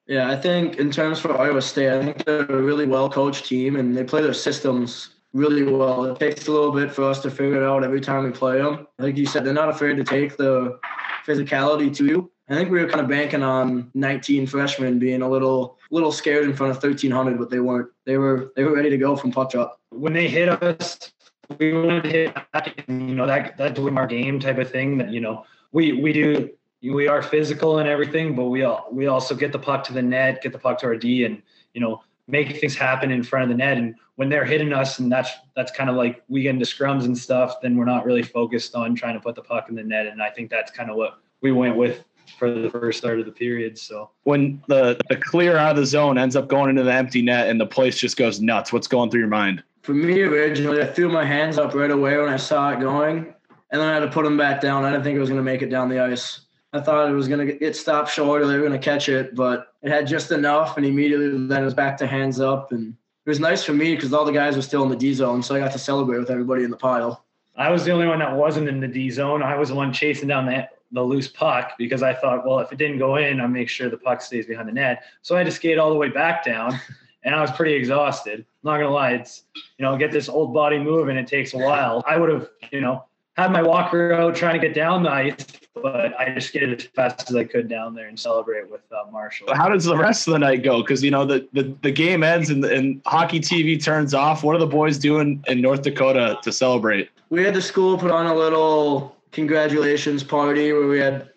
Yeah, 0.08 0.30
I 0.30 0.36
think 0.36 0.76
in 0.76 0.92
terms 0.92 1.20
for 1.20 1.40
Iowa 1.40 1.62
State, 1.62 1.90
I 1.90 2.04
think 2.04 2.26
they're 2.26 2.46
a 2.46 2.62
really 2.62 2.86
well 2.86 3.10
coached 3.10 3.46
team 3.46 3.76
and 3.76 3.96
they 3.98 4.04
play 4.04 4.22
their 4.22 4.36
systems 4.36 5.15
really 5.36 5.64
well. 5.64 6.06
It 6.06 6.18
takes 6.18 6.48
a 6.48 6.52
little 6.52 6.72
bit 6.72 6.92
for 6.92 7.04
us 7.04 7.22
to 7.22 7.30
figure 7.30 7.62
it 7.62 7.68
out 7.68 7.84
every 7.84 8.00
time 8.00 8.24
we 8.24 8.32
play 8.32 8.58
them. 8.58 8.88
Like 8.98 9.18
you 9.18 9.26
said, 9.26 9.44
they're 9.44 9.54
not 9.54 9.70
afraid 9.70 9.98
to 9.98 10.04
take 10.04 10.38
the 10.38 10.80
physicality 11.28 11.94
to 11.98 12.06
you. 12.06 12.32
I 12.48 12.56
think 12.56 12.72
we 12.72 12.80
were 12.80 12.88
kind 12.88 13.02
of 13.02 13.10
banking 13.10 13.44
on 13.44 13.92
19 13.96 14.48
freshmen 14.48 14.98
being 14.98 15.22
a 15.22 15.30
little 15.30 15.78
little 15.92 16.12
scared 16.12 16.46
in 16.46 16.56
front 16.56 16.72
of 16.72 16.82
1300, 16.82 17.38
but 17.38 17.50
they 17.50 17.60
weren't. 17.60 17.90
They 18.06 18.18
were 18.18 18.54
they 18.56 18.64
were 18.64 18.74
ready 18.74 18.90
to 18.92 18.98
go 18.98 19.16
from 19.16 19.32
puck 19.32 19.52
drop. 19.52 19.80
When 19.90 20.14
they 20.14 20.28
hit 20.28 20.50
us, 20.50 21.12
we 21.60 21.74
wanted 21.74 22.04
to 22.04 22.10
hit 22.10 22.36
back. 22.54 22.86
You 22.88 22.94
know 22.94 23.26
that 23.26 23.58
that's 23.58 23.80
our 23.80 24.08
game 24.08 24.40
type 24.40 24.60
of 24.60 24.70
thing. 24.70 25.00
That 25.00 25.10
you 25.10 25.22
know 25.22 25.44
we 25.72 25.94
we 25.94 26.14
do 26.14 26.50
we 26.84 27.08
are 27.08 27.24
physical 27.24 27.80
and 27.80 27.90
everything, 27.90 28.36
but 28.36 28.46
we 28.46 28.64
all, 28.64 28.88
we 28.92 29.08
also 29.08 29.34
get 29.34 29.52
the 29.52 29.60
puck 29.60 29.84
to 29.86 29.94
the 29.94 30.04
net, 30.04 30.44
get 30.44 30.52
the 30.52 30.60
puck 30.60 30.78
to 30.80 30.86
our 30.86 30.96
D, 30.96 31.26
and 31.26 31.42
you 31.74 31.82
know 31.82 32.04
make 32.28 32.60
things 32.60 32.76
happen 32.76 33.12
in 33.12 33.24
front 33.24 33.44
of 33.44 33.50
the 33.50 33.56
net. 33.56 33.78
And 33.78 33.96
when 34.16 34.30
they're 34.30 34.46
hitting 34.46 34.74
us, 34.74 35.00
and 35.00 35.12
that's 35.12 35.32
that's 35.56 35.72
kind 35.72 35.90
of 35.90 35.96
like 35.96 36.24
we 36.28 36.42
get 36.42 36.52
into 36.52 36.66
scrums 36.66 37.06
and 37.06 37.18
stuff, 37.18 37.62
then 37.62 37.76
we're 37.78 37.86
not 37.86 38.06
really 38.06 38.24
focused 38.24 38.76
on 38.76 38.96
trying 38.96 39.14
to 39.14 39.20
put 39.20 39.36
the 39.36 39.42
puck 39.42 39.70
in 39.70 39.76
the 39.76 39.84
net. 39.84 40.08
And 40.08 40.22
I 40.22 40.30
think 40.30 40.50
that's 40.50 40.72
kind 40.72 40.90
of 40.90 40.96
what 40.96 41.20
we 41.42 41.52
went 41.52 41.76
with 41.76 42.04
for 42.40 42.52
the 42.52 42.70
first 42.70 42.98
start 42.98 43.20
of 43.20 43.26
the 43.26 43.32
period. 43.32 43.78
So 43.78 44.10
when 44.24 44.62
the 44.68 45.00
the 45.10 45.18
clear 45.18 45.58
out 45.58 45.72
of 45.72 45.78
the 45.78 45.86
zone 45.86 46.18
ends 46.18 46.36
up 46.36 46.48
going 46.48 46.70
into 46.70 46.84
the 46.84 46.94
empty 46.94 47.22
net 47.22 47.50
and 47.50 47.60
the 47.60 47.66
place 47.66 47.98
just 47.98 48.18
goes 48.18 48.40
nuts, 48.40 48.72
what's 48.72 48.88
going 48.88 49.12
through 49.12 49.22
your 49.22 49.30
mind? 49.30 49.64
For 49.82 49.94
me, 49.94 50.22
originally, 50.22 50.82
I 50.82 50.88
threw 50.88 51.10
my 51.10 51.24
hands 51.24 51.60
up 51.60 51.76
right 51.76 51.92
away 51.92 52.18
when 52.18 52.30
I 52.30 52.38
saw 52.38 52.72
it 52.72 52.80
going, 52.80 53.34
and 53.70 53.82
then 53.82 53.88
I 53.88 53.94
had 53.94 54.00
to 54.00 54.08
put 54.08 54.24
them 54.24 54.38
back 54.38 54.62
down. 54.62 54.84
I 54.84 54.92
didn't 54.92 55.04
think 55.04 55.16
it 55.16 55.20
was 55.20 55.30
going 55.30 55.40
to 55.40 55.44
make 55.44 55.62
it 55.62 55.70
down 55.70 55.90
the 55.90 56.00
ice. 56.00 56.42
I 56.74 56.82
thought 56.82 57.10
it 57.10 57.14
was 57.14 57.28
going 57.28 57.46
to 57.48 57.54
get 57.54 57.76
stopped 57.76 58.12
short 58.12 58.42
or 58.42 58.48
they 58.48 58.56
were 58.56 58.68
going 58.68 58.80
to 58.80 58.84
catch 58.84 59.08
it, 59.08 59.36
but 59.36 59.74
it 59.82 59.90
had 59.92 60.08
just 60.08 60.32
enough, 60.32 60.78
and 60.78 60.86
immediately 60.86 61.48
then 61.48 61.62
it 61.62 61.66
was 61.66 61.76
back 61.76 61.98
to 61.98 62.08
hands 62.08 62.40
up. 62.40 62.72
And 62.72 62.96
it 63.26 63.30
was 63.30 63.40
nice 63.40 63.64
for 63.64 63.74
me 63.74 63.96
because 63.96 64.14
all 64.14 64.24
the 64.24 64.32
guys 64.32 64.56
were 64.56 64.62
still 64.62 64.84
in 64.84 64.90
the 64.90 64.96
D 64.96 65.14
zone, 65.14 65.42
so 65.42 65.56
I 65.56 65.60
got 65.60 65.72
to 65.72 65.80
celebrate 65.80 66.20
with 66.20 66.30
everybody 66.30 66.64
in 66.64 66.70
the 66.70 66.78
pile. 66.78 67.26
I 67.58 67.72
was 67.72 67.84
the 67.84 67.92
only 67.92 68.06
one 68.06 68.20
that 68.20 68.36
wasn't 68.36 68.68
in 68.68 68.80
the 68.80 68.88
D 68.88 69.10
zone. 69.10 69.42
I 69.42 69.56
was 69.56 69.70
the 69.70 69.76
one 69.76 69.92
chasing 69.92 70.28
down 70.28 70.46
the 70.46 70.70
the 70.92 71.02
loose 71.02 71.28
puck 71.28 71.72
because 71.80 72.04
I 72.04 72.14
thought, 72.14 72.46
well, 72.46 72.60
if 72.60 72.72
it 72.72 72.78
didn't 72.78 73.00
go 73.00 73.16
in, 73.16 73.42
I'll 73.42 73.48
make 73.48 73.68
sure 73.68 73.90
the 73.90 73.98
puck 73.98 74.22
stays 74.22 74.46
behind 74.46 74.70
the 74.70 74.74
net. 74.74 75.04
So 75.24 75.36
I 75.36 75.40
had 75.40 75.46
to 75.46 75.52
skate 75.52 75.80
all 75.80 75.90
the 75.90 75.96
way 75.96 76.10
back 76.10 76.46
down, 76.46 76.80
and 77.24 77.34
I 77.34 77.42
was 77.42 77.52
pretty 77.52 77.74
exhausted. 77.74 78.40
I'm 78.40 78.72
not 78.72 78.78
gonna 78.78 78.94
lie, 78.94 79.12
it's 79.12 79.44
you 79.78 79.84
know 79.84 79.98
get 79.98 80.12
this 80.12 80.30
old 80.30 80.54
body 80.54 80.78
moving. 80.78 81.18
It 81.18 81.28
takes 81.28 81.56
a 81.56 81.58
while. 81.58 82.04
I 82.08 82.18
would 82.18 82.30
have 82.30 82.50
you 82.72 82.82
know 82.82 83.06
had 83.36 83.52
my 83.52 83.64
walker 83.64 84.14
out 84.14 84.36
trying 84.36 84.60
to 84.60 84.66
get 84.66 84.76
down 84.76 85.02
the 85.02 85.12
ice, 85.12 85.48
but 85.86 86.20
I 86.20 86.34
just 86.34 86.48
skated 86.48 86.82
as 86.82 86.88
fast 86.88 87.30
as 87.30 87.36
I 87.36 87.44
could 87.44 87.68
down 87.68 87.94
there 87.94 88.08
and 88.08 88.20
celebrate 88.20 88.68
with 88.72 88.82
uh, 88.92 89.12
Marshall. 89.12 89.54
How 89.54 89.70
does 89.70 89.84
the 89.84 89.96
rest 89.96 90.28
of 90.28 90.34
the 90.34 90.40
night 90.40 90.64
go? 90.64 90.82
Because 90.82 91.04
you 91.04 91.12
know 91.12 91.26
the, 91.26 91.48
the, 91.54 91.76
the 91.84 91.92
game 91.92 92.24
ends 92.24 92.50
and, 92.50 92.66
and 92.66 93.04
hockey 93.06 93.40
TV 93.40 93.82
turns 93.82 94.16
off. 94.16 94.44
What 94.44 94.56
are 94.56 94.60
the 94.60 94.66
boys 94.66 94.98
doing 94.98 95.44
in 95.48 95.62
North 95.62 95.84
Dakota 95.84 96.40
to 96.42 96.52
celebrate? 96.52 97.10
We 97.30 97.44
had 97.44 97.54
the 97.54 97.62
school 97.62 98.00
put 98.00 98.10
on 98.10 98.26
a 98.26 98.34
little 98.34 99.16
congratulations 99.32 100.24
party 100.24 100.74
where 100.74 100.88
we 100.88 100.98
had 100.98 101.30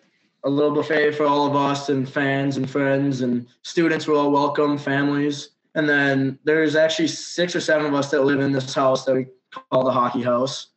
a 0.43 0.49
little 0.49 0.73
buffet 0.73 1.11
for 1.11 1.27
all 1.27 1.45
of 1.45 1.55
us 1.55 1.89
and 1.89 2.09
fans 2.09 2.57
and 2.57 2.67
friends 2.67 3.21
and 3.21 3.45
students 3.61 4.07
were 4.07 4.15
all 4.15 4.31
welcome, 4.31 4.79
families. 4.79 5.49
And 5.75 5.87
then 5.87 6.39
there's 6.43 6.75
actually 6.75 7.09
six 7.09 7.55
or 7.55 7.61
seven 7.61 7.85
of 7.85 7.93
us 7.93 8.09
that 8.09 8.23
live 8.23 8.39
in 8.39 8.51
this 8.51 8.73
house 8.73 9.05
that 9.05 9.13
we 9.13 9.27
call 9.71 9.83
the 9.83 9.91
hockey 9.91 10.23
house. 10.23 10.69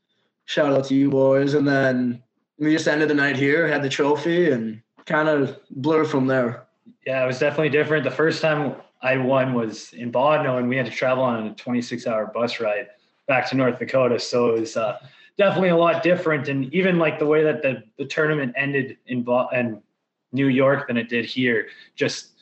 Shout 0.44 0.74
out 0.74 0.84
to 0.88 0.94
you 0.94 1.08
boys. 1.08 1.54
And 1.54 1.66
then 1.66 2.22
we 2.62 2.72
just 2.72 2.86
ended 2.86 3.10
the 3.10 3.14
night 3.14 3.36
here, 3.36 3.66
had 3.66 3.82
the 3.82 3.88
trophy, 3.88 4.50
and 4.52 4.80
kind 5.04 5.28
of 5.28 5.58
blur 5.70 6.04
from 6.04 6.26
there. 6.26 6.64
Yeah, 7.04 7.24
it 7.24 7.26
was 7.26 7.40
definitely 7.40 7.70
different. 7.70 8.04
The 8.04 8.10
first 8.10 8.40
time 8.40 8.76
I 9.02 9.16
won 9.16 9.52
was 9.52 9.92
in 9.92 10.12
Bottineau, 10.12 10.58
and 10.58 10.68
we 10.68 10.76
had 10.76 10.86
to 10.86 10.92
travel 10.92 11.24
on 11.24 11.48
a 11.48 11.54
26 11.54 12.06
hour 12.06 12.30
bus 12.32 12.60
ride 12.60 12.86
back 13.26 13.48
to 13.50 13.56
North 13.56 13.80
Dakota. 13.80 14.18
So 14.20 14.54
it 14.54 14.60
was, 14.60 14.76
uh, 14.76 14.98
definitely 15.36 15.70
a 15.70 15.76
lot 15.76 16.02
different. 16.02 16.48
And 16.48 16.72
even 16.72 16.98
like 16.98 17.18
the 17.18 17.26
way 17.26 17.42
that 17.42 17.62
the, 17.62 17.82
the 17.98 18.04
tournament 18.04 18.52
ended 18.56 18.98
in, 19.06 19.26
in 19.52 19.82
New 20.30 20.48
York 20.48 20.86
than 20.86 20.96
it 20.96 21.08
did 21.08 21.24
here, 21.24 21.68
just 21.96 22.32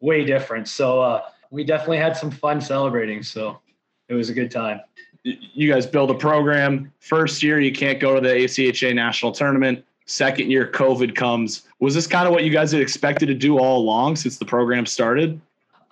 way 0.00 0.24
different. 0.24 0.68
So 0.68 1.00
uh, 1.00 1.22
we 1.50 1.64
definitely 1.64 1.98
had 1.98 2.16
some 2.16 2.30
fun 2.30 2.60
celebrating. 2.60 3.22
So 3.22 3.60
it 4.08 4.14
was 4.14 4.28
a 4.28 4.34
good 4.34 4.50
time. 4.50 4.80
You 5.24 5.72
guys 5.72 5.86
build 5.86 6.10
a 6.10 6.14
program. 6.14 6.92
First 6.98 7.42
year, 7.42 7.60
you 7.60 7.72
can't 7.72 8.00
go 8.00 8.14
to 8.14 8.20
the 8.20 8.28
ACHA 8.28 8.94
national 8.94 9.32
tournament. 9.32 9.84
Second 10.06 10.50
year, 10.50 10.66
COVID 10.66 11.14
comes. 11.14 11.62
Was 11.78 11.94
this 11.94 12.06
kind 12.06 12.26
of 12.26 12.32
what 12.32 12.44
you 12.44 12.50
guys 12.50 12.72
had 12.72 12.80
expected 12.80 13.26
to 13.26 13.34
do 13.34 13.58
all 13.58 13.78
along 13.78 14.16
since 14.16 14.38
the 14.38 14.44
program 14.44 14.84
started? 14.84 15.40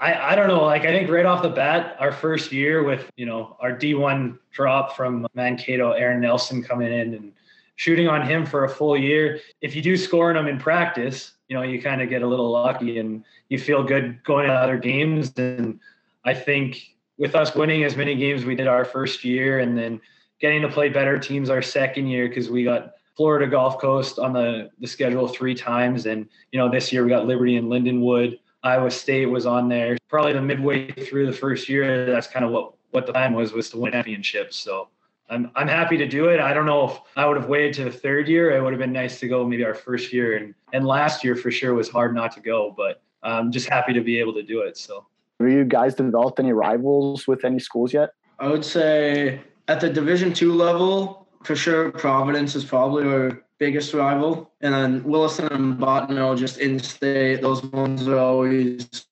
I, 0.00 0.32
I 0.32 0.34
don't 0.34 0.48
know. 0.48 0.64
Like 0.64 0.82
I 0.82 0.88
think 0.88 1.10
right 1.10 1.26
off 1.26 1.42
the 1.42 1.50
bat, 1.50 1.96
our 2.00 2.10
first 2.10 2.52
year 2.52 2.82
with 2.82 3.10
you 3.16 3.26
know 3.26 3.56
our 3.60 3.72
D1 3.72 4.38
drop 4.50 4.96
from 4.96 5.26
Mankato, 5.34 5.92
Aaron 5.92 6.20
Nelson 6.20 6.62
coming 6.62 6.92
in 6.92 7.14
and 7.14 7.32
shooting 7.76 8.08
on 8.08 8.26
him 8.26 8.46
for 8.46 8.64
a 8.64 8.68
full 8.68 8.96
year. 8.96 9.40
If 9.60 9.76
you 9.76 9.82
do 9.82 9.96
score 9.96 10.30
on 10.30 10.36
him 10.36 10.46
in 10.46 10.58
practice, 10.58 11.32
you 11.48 11.56
know 11.56 11.62
you 11.62 11.82
kind 11.82 12.00
of 12.00 12.08
get 12.08 12.22
a 12.22 12.26
little 12.26 12.50
lucky 12.50 12.98
and 12.98 13.24
you 13.50 13.58
feel 13.58 13.82
good 13.82 14.24
going 14.24 14.46
to 14.46 14.52
other 14.54 14.78
games. 14.78 15.32
And 15.36 15.78
I 16.24 16.32
think 16.32 16.94
with 17.20 17.34
us 17.34 17.54
winning 17.54 17.84
as 17.84 17.96
many 17.96 18.16
games 18.16 18.46
we 18.46 18.56
did 18.56 18.66
our 18.66 18.84
first 18.84 19.24
year, 19.24 19.60
and 19.60 19.76
then 19.78 20.00
getting 20.40 20.62
to 20.62 20.68
play 20.68 20.88
better 20.88 21.18
teams 21.18 21.50
our 21.50 21.60
second 21.62 22.06
year 22.06 22.28
because 22.28 22.50
we 22.50 22.64
got 22.64 22.94
Florida 23.14 23.46
Gulf 23.46 23.78
Coast 23.78 24.18
on 24.18 24.32
the 24.32 24.70
the 24.80 24.86
schedule 24.86 25.28
three 25.28 25.54
times, 25.54 26.06
and 26.06 26.26
you 26.50 26.58
know 26.58 26.70
this 26.70 26.92
year 26.92 27.04
we 27.04 27.10
got 27.10 27.26
Liberty 27.26 27.56
and 27.56 27.68
Lindenwood. 27.68 28.40
Iowa 28.62 28.90
State 28.90 29.26
was 29.26 29.46
on 29.46 29.68
there. 29.68 29.98
Probably 30.08 30.32
the 30.32 30.42
midway 30.42 30.90
through 30.90 31.26
the 31.26 31.32
first 31.32 31.68
year, 31.68 32.06
that's 32.06 32.26
kind 32.26 32.44
of 32.44 32.50
what 32.50 32.72
what 32.90 33.06
the 33.06 33.12
plan 33.12 33.34
was 33.34 33.52
was 33.52 33.68
to 33.70 33.78
win 33.78 33.92
championships. 33.92 34.56
So 34.56 34.88
I'm 35.28 35.50
I'm 35.54 35.68
happy 35.68 35.98
to 35.98 36.08
do 36.08 36.30
it. 36.30 36.40
I 36.40 36.54
don't 36.54 36.66
know 36.66 36.88
if 36.88 36.98
I 37.16 37.26
would 37.26 37.36
have 37.36 37.50
waited 37.50 37.74
to 37.74 37.84
the 37.84 37.92
third 37.92 38.28
year. 38.28 38.56
It 38.56 38.62
would 38.62 38.72
have 38.72 38.80
been 38.80 38.94
nice 38.94 39.20
to 39.20 39.28
go 39.28 39.46
maybe 39.46 39.64
our 39.64 39.74
first 39.74 40.10
year, 40.10 40.38
and 40.38 40.54
and 40.72 40.86
last 40.86 41.22
year 41.22 41.36
for 41.36 41.50
sure 41.50 41.74
was 41.74 41.90
hard 41.90 42.14
not 42.14 42.32
to 42.32 42.40
go. 42.40 42.72
But 42.74 43.02
I'm 43.22 43.52
just 43.52 43.68
happy 43.68 43.92
to 43.92 44.00
be 44.00 44.18
able 44.18 44.32
to 44.32 44.42
do 44.42 44.62
it. 44.62 44.78
So. 44.78 45.04
Have 45.40 45.48
you 45.48 45.64
guys 45.64 45.94
developed 45.94 46.38
any 46.38 46.52
rivals 46.52 47.26
with 47.26 47.46
any 47.46 47.58
schools 47.58 47.94
yet? 47.94 48.10
I 48.38 48.48
would 48.48 48.64
say 48.64 49.40
at 49.68 49.80
the 49.80 49.88
Division 49.88 50.34
two 50.34 50.52
level, 50.52 51.26
for 51.44 51.56
sure, 51.56 51.90
Providence 51.90 52.54
is 52.54 52.64
probably 52.64 53.08
our 53.08 53.42
biggest 53.58 53.94
rival. 53.94 54.52
And 54.60 54.74
then 54.74 55.02
Williston 55.02 55.46
and 55.50 55.78
Bottineau 55.78 56.36
just 56.36 56.58
in 56.58 56.78
state. 56.78 57.40
Those 57.40 57.62
ones 57.64 58.06
are 58.06 58.18
always 58.18 59.06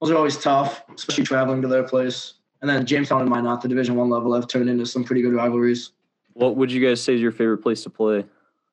those 0.00 0.10
are 0.10 0.16
always 0.16 0.36
tough, 0.36 0.84
especially 0.94 1.24
traveling 1.24 1.62
to 1.62 1.68
their 1.68 1.82
place. 1.84 2.34
And 2.60 2.68
then 2.68 2.84
Jamestown 2.84 3.22
and 3.22 3.30
Minot, 3.30 3.62
the 3.62 3.68
Division 3.68 3.94
One 3.94 4.10
level, 4.10 4.34
have 4.34 4.46
turned 4.46 4.68
into 4.68 4.84
some 4.84 5.02
pretty 5.02 5.22
good 5.22 5.32
rivalries. 5.32 5.92
What 6.34 6.56
would 6.56 6.70
you 6.70 6.86
guys 6.86 7.00
say 7.00 7.14
is 7.14 7.22
your 7.22 7.32
favorite 7.32 7.58
place 7.58 7.82
to 7.84 7.90
play? 7.90 8.26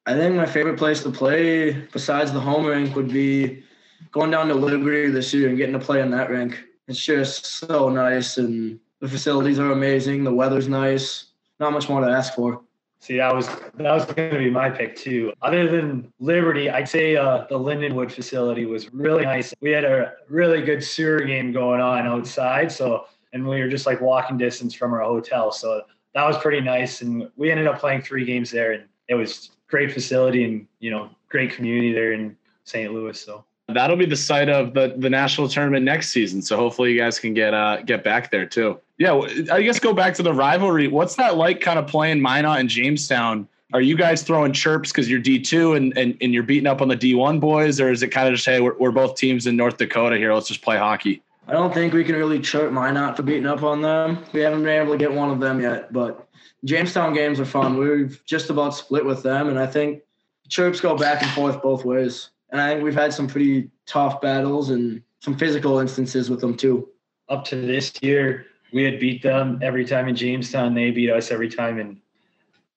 I 0.08 0.16
think 0.16 0.36
my 0.36 0.46
favorite 0.46 0.78
place 0.78 1.04
to 1.04 1.12
play, 1.12 1.72
besides 1.94 2.34
the 2.34 2.40
home 2.40 2.66
rink, 2.66 2.96
would 2.98 3.14
be 3.14 3.64
going 4.12 4.32
down 4.32 4.50
to 4.50 4.56
Liberty 4.56 5.10
this 5.10 5.34
year 5.34 5.48
and 5.48 5.58
getting 5.58 5.74
to 5.74 5.80
play 5.80 6.02
in 6.02 6.12
that 6.12 6.30
rink. 6.30 6.58
It's 6.88 7.04
just 7.04 7.46
so 7.46 7.90
nice, 7.90 8.38
and 8.38 8.80
the 9.00 9.08
facilities 9.08 9.60
are 9.60 9.72
amazing. 9.72 10.24
The 10.24 10.34
weather's 10.34 10.68
nice. 10.68 11.26
Not 11.60 11.74
much 11.74 11.90
more 11.90 12.02
to 12.02 12.12
ask 12.12 12.34
for. 12.34 12.62
See, 13.02 13.18
that 13.18 13.34
was 13.34 13.48
that 13.48 13.92
was 13.92 14.06
going 14.06 14.32
to 14.32 14.38
be 14.38 14.52
my 14.52 14.70
pick 14.70 14.96
too. 14.96 15.34
Other 15.42 15.68
than 15.68 16.14
Liberty, 16.20 16.70
I'd 16.70 16.88
say 16.88 17.16
uh, 17.16 17.46
the 17.50 17.58
Lindenwood 17.58 18.12
facility 18.12 18.66
was 18.66 18.94
really 18.94 19.24
nice. 19.24 19.56
We 19.60 19.72
had 19.72 19.84
a 19.84 20.14
really 20.30 20.62
good 20.62 20.84
sewer 20.84 21.22
game 21.22 21.52
going 21.52 21.82
on 21.82 22.06
outside, 22.06 22.72
so 22.72 23.06
and 23.34 23.48
we 23.48 23.60
were 23.60 23.70
just 23.70 23.88
like 23.88 24.02
walking 24.02 24.38
distance 24.38 24.76
from 24.76 24.94
our 24.94 25.02
hotel, 25.02 25.52
so 25.52 25.82
that 26.14 26.28
was 26.28 26.38
pretty 26.38 26.62
nice. 26.62 27.02
And 27.02 27.28
we 27.36 27.50
ended 27.50 27.66
up 27.66 27.80
playing 27.80 28.04
three 28.04 28.24
games 28.24 28.52
there, 28.52 28.74
and 28.74 28.84
it 29.08 29.16
was 29.16 29.50
great 29.68 29.92
facility 29.92 30.44
and 30.44 30.68
you 30.80 30.92
know 30.92 31.10
great 31.30 31.52
community 31.52 31.94
there 31.94 32.14
in 32.14 32.38
St. 32.66 32.94
Louis. 32.94 33.20
So 33.20 33.44
that'll 33.72 33.98
be 33.98 34.06
the 34.06 34.16
site 34.16 34.50
of 34.50 34.74
the 34.74 34.94
the 34.98 35.10
national 35.10 35.48
tournament 35.48 35.84
next 35.84 36.10
season. 36.10 36.42
So 36.42 36.58
hopefully 36.58 36.92
you 36.94 37.00
guys 37.00 37.20
can 37.20 37.34
get 37.34 37.54
uh 37.54 37.82
get 37.82 38.04
back 38.04 38.32
there 38.32 38.46
too. 38.46 38.80
Yeah, 38.98 39.20
I 39.52 39.62
guess 39.62 39.80
go 39.80 39.94
back 39.94 40.14
to 40.16 40.24
the 40.24 40.34
rivalry. 40.34 40.88
What's 40.88 41.16
that 41.16 41.36
like, 41.36 41.60
kind 41.60 41.80
of 41.80 41.88
playing 41.88 42.22
Minot 42.22 42.60
and 42.60 42.70
Jamestown? 42.70 43.48
Are 43.74 43.82
you 43.82 43.98
guys 43.98 44.22
throwing 44.22 44.54
chirps 44.54 44.92
because 44.92 45.10
you're 45.10 45.20
D 45.20 45.40
two 45.40 45.74
and, 45.74 45.98
and 45.98 46.18
and 46.22 46.34
you're 46.34 46.44
beating 46.44 46.68
up 46.68 46.82
on 46.82 46.88
the 46.88 46.96
D 46.96 47.16
one 47.16 47.40
boys, 47.40 47.80
or 47.80 47.92
is 47.92 48.04
it 48.04 48.10
kind 48.10 48.28
of 48.28 48.36
just 48.36 48.46
hey 48.46 48.62
we're, 48.62 48.78
we're 48.78 48.92
both 48.92 49.16
teams 49.16 49.48
in 49.48 49.56
North 49.56 49.78
Dakota 49.78 50.18
here? 50.18 50.34
Let's 50.34 50.50
just 50.50 50.62
play 50.62 50.78
hockey. 50.78 51.24
I 51.48 51.54
don't 51.54 51.74
think 51.74 51.94
we 51.94 52.04
can 52.04 52.16
really 52.16 52.40
chirp 52.40 52.72
Minot 52.72 53.18
for 53.18 53.24
beating 53.24 53.48
up 53.48 53.64
on 53.64 53.82
them. 53.82 54.24
We 54.34 54.42
haven't 54.42 54.64
been 54.64 54.82
able 54.82 54.92
to 54.92 54.98
get 54.98 55.12
one 55.12 55.32
of 55.32 55.40
them 55.40 55.60
yet, 55.60 55.92
but 55.92 56.28
Jamestown 56.64 57.14
games 57.14 57.40
are 57.40 57.46
fun. 57.46 57.78
We've 57.78 58.22
just 58.26 58.50
about 58.50 58.76
split 58.76 59.04
with 59.06 59.24
them, 59.24 59.50
and 59.50 59.58
I 59.58 59.66
think 59.66 60.04
chirps 60.50 60.80
go 60.80 60.96
back 60.96 61.24
and 61.24 61.32
forth 61.32 61.62
both 61.62 61.84
ways. 61.84 62.30
And 62.52 62.60
I 62.60 62.72
think 62.72 62.84
we've 62.84 62.94
had 62.94 63.14
some 63.14 63.28
pretty 63.28 63.70
tough 63.86 64.22
battles 64.22 64.70
and 64.70 65.02
some 65.20 65.38
physical 65.38 65.80
instances 65.80 66.30
with 66.30 66.42
them 66.42 66.56
too. 66.56 66.90
Up 67.30 67.46
to 67.46 67.56
this 67.56 67.94
year, 68.02 68.46
we 68.74 68.84
had 68.84 69.00
beat 69.00 69.22
them 69.22 69.60
every 69.62 69.86
time 69.86 70.08
in 70.08 70.16
Jamestown. 70.16 70.74
They 70.74 70.92
beat 70.92 71.10
us 71.10 71.32
every 71.32 71.50
time 71.50 71.80
in 71.80 72.02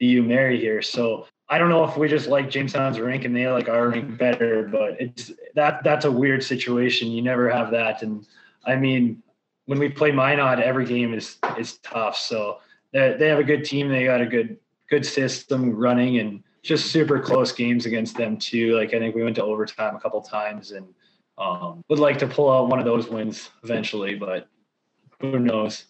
BU 0.00 0.22
Mary 0.22 0.60
here. 0.60 0.82
So 0.82 1.26
I 1.48 1.58
don't 1.58 1.68
know 1.68 1.84
if 1.84 1.96
we 1.96 2.08
just 2.08 2.28
like 2.28 2.50
Jamestown's 2.50 2.98
rank 2.98 3.24
and 3.24 3.37
they 3.37 3.48
like 3.48 3.68
our 3.68 3.88
rank 3.88 4.18
better, 4.18 4.68
but 4.70 5.00
it's 5.00 5.32
that 5.54 5.82
that's 5.84 6.04
a 6.04 6.10
weird 6.10 6.42
situation. 6.42 7.10
You 7.10 7.22
never 7.22 7.50
have 7.50 7.70
that. 7.72 8.02
And 8.02 8.26
I 8.64 8.76
mean, 8.76 9.22
when 9.66 9.78
we 9.78 9.88
play 9.88 10.10
Minot, 10.10 10.60
every 10.60 10.87
game 10.87 11.14
is 11.14 11.38
is 11.58 11.78
tough. 11.78 12.16
So 12.16 12.58
they 12.92 13.16
they 13.18 13.28
have 13.28 13.38
a 13.38 13.44
good 13.44 13.64
team. 13.64 13.88
They 13.88 14.04
got 14.04 14.20
a 14.20 14.26
good 14.26 14.58
good 14.88 15.04
system 15.04 15.74
running 15.74 16.18
and 16.18 16.42
just 16.64 16.90
super 16.90 17.20
close 17.20 17.53
games 17.53 17.87
against 17.87 18.16
them 18.16 18.38
too. 18.38 18.77
Like 18.77 18.94
I 18.94 18.98
think 18.98 19.14
we 19.14 19.22
went 19.22 19.37
to 19.37 19.44
overtime 19.44 19.94
a 19.94 20.00
couple 20.00 20.20
times 20.22 20.72
and 20.72 20.87
um, 21.37 21.85
would 21.88 21.98
like 21.98 22.18
to 22.18 22.27
pull 22.27 22.50
out 22.50 22.68
one 22.68 22.79
of 22.79 22.87
those 22.87 23.09
wins 23.09 23.50
eventually, 23.62 24.14
but 24.14 24.48
who 25.20 25.38
knows? 25.38 25.85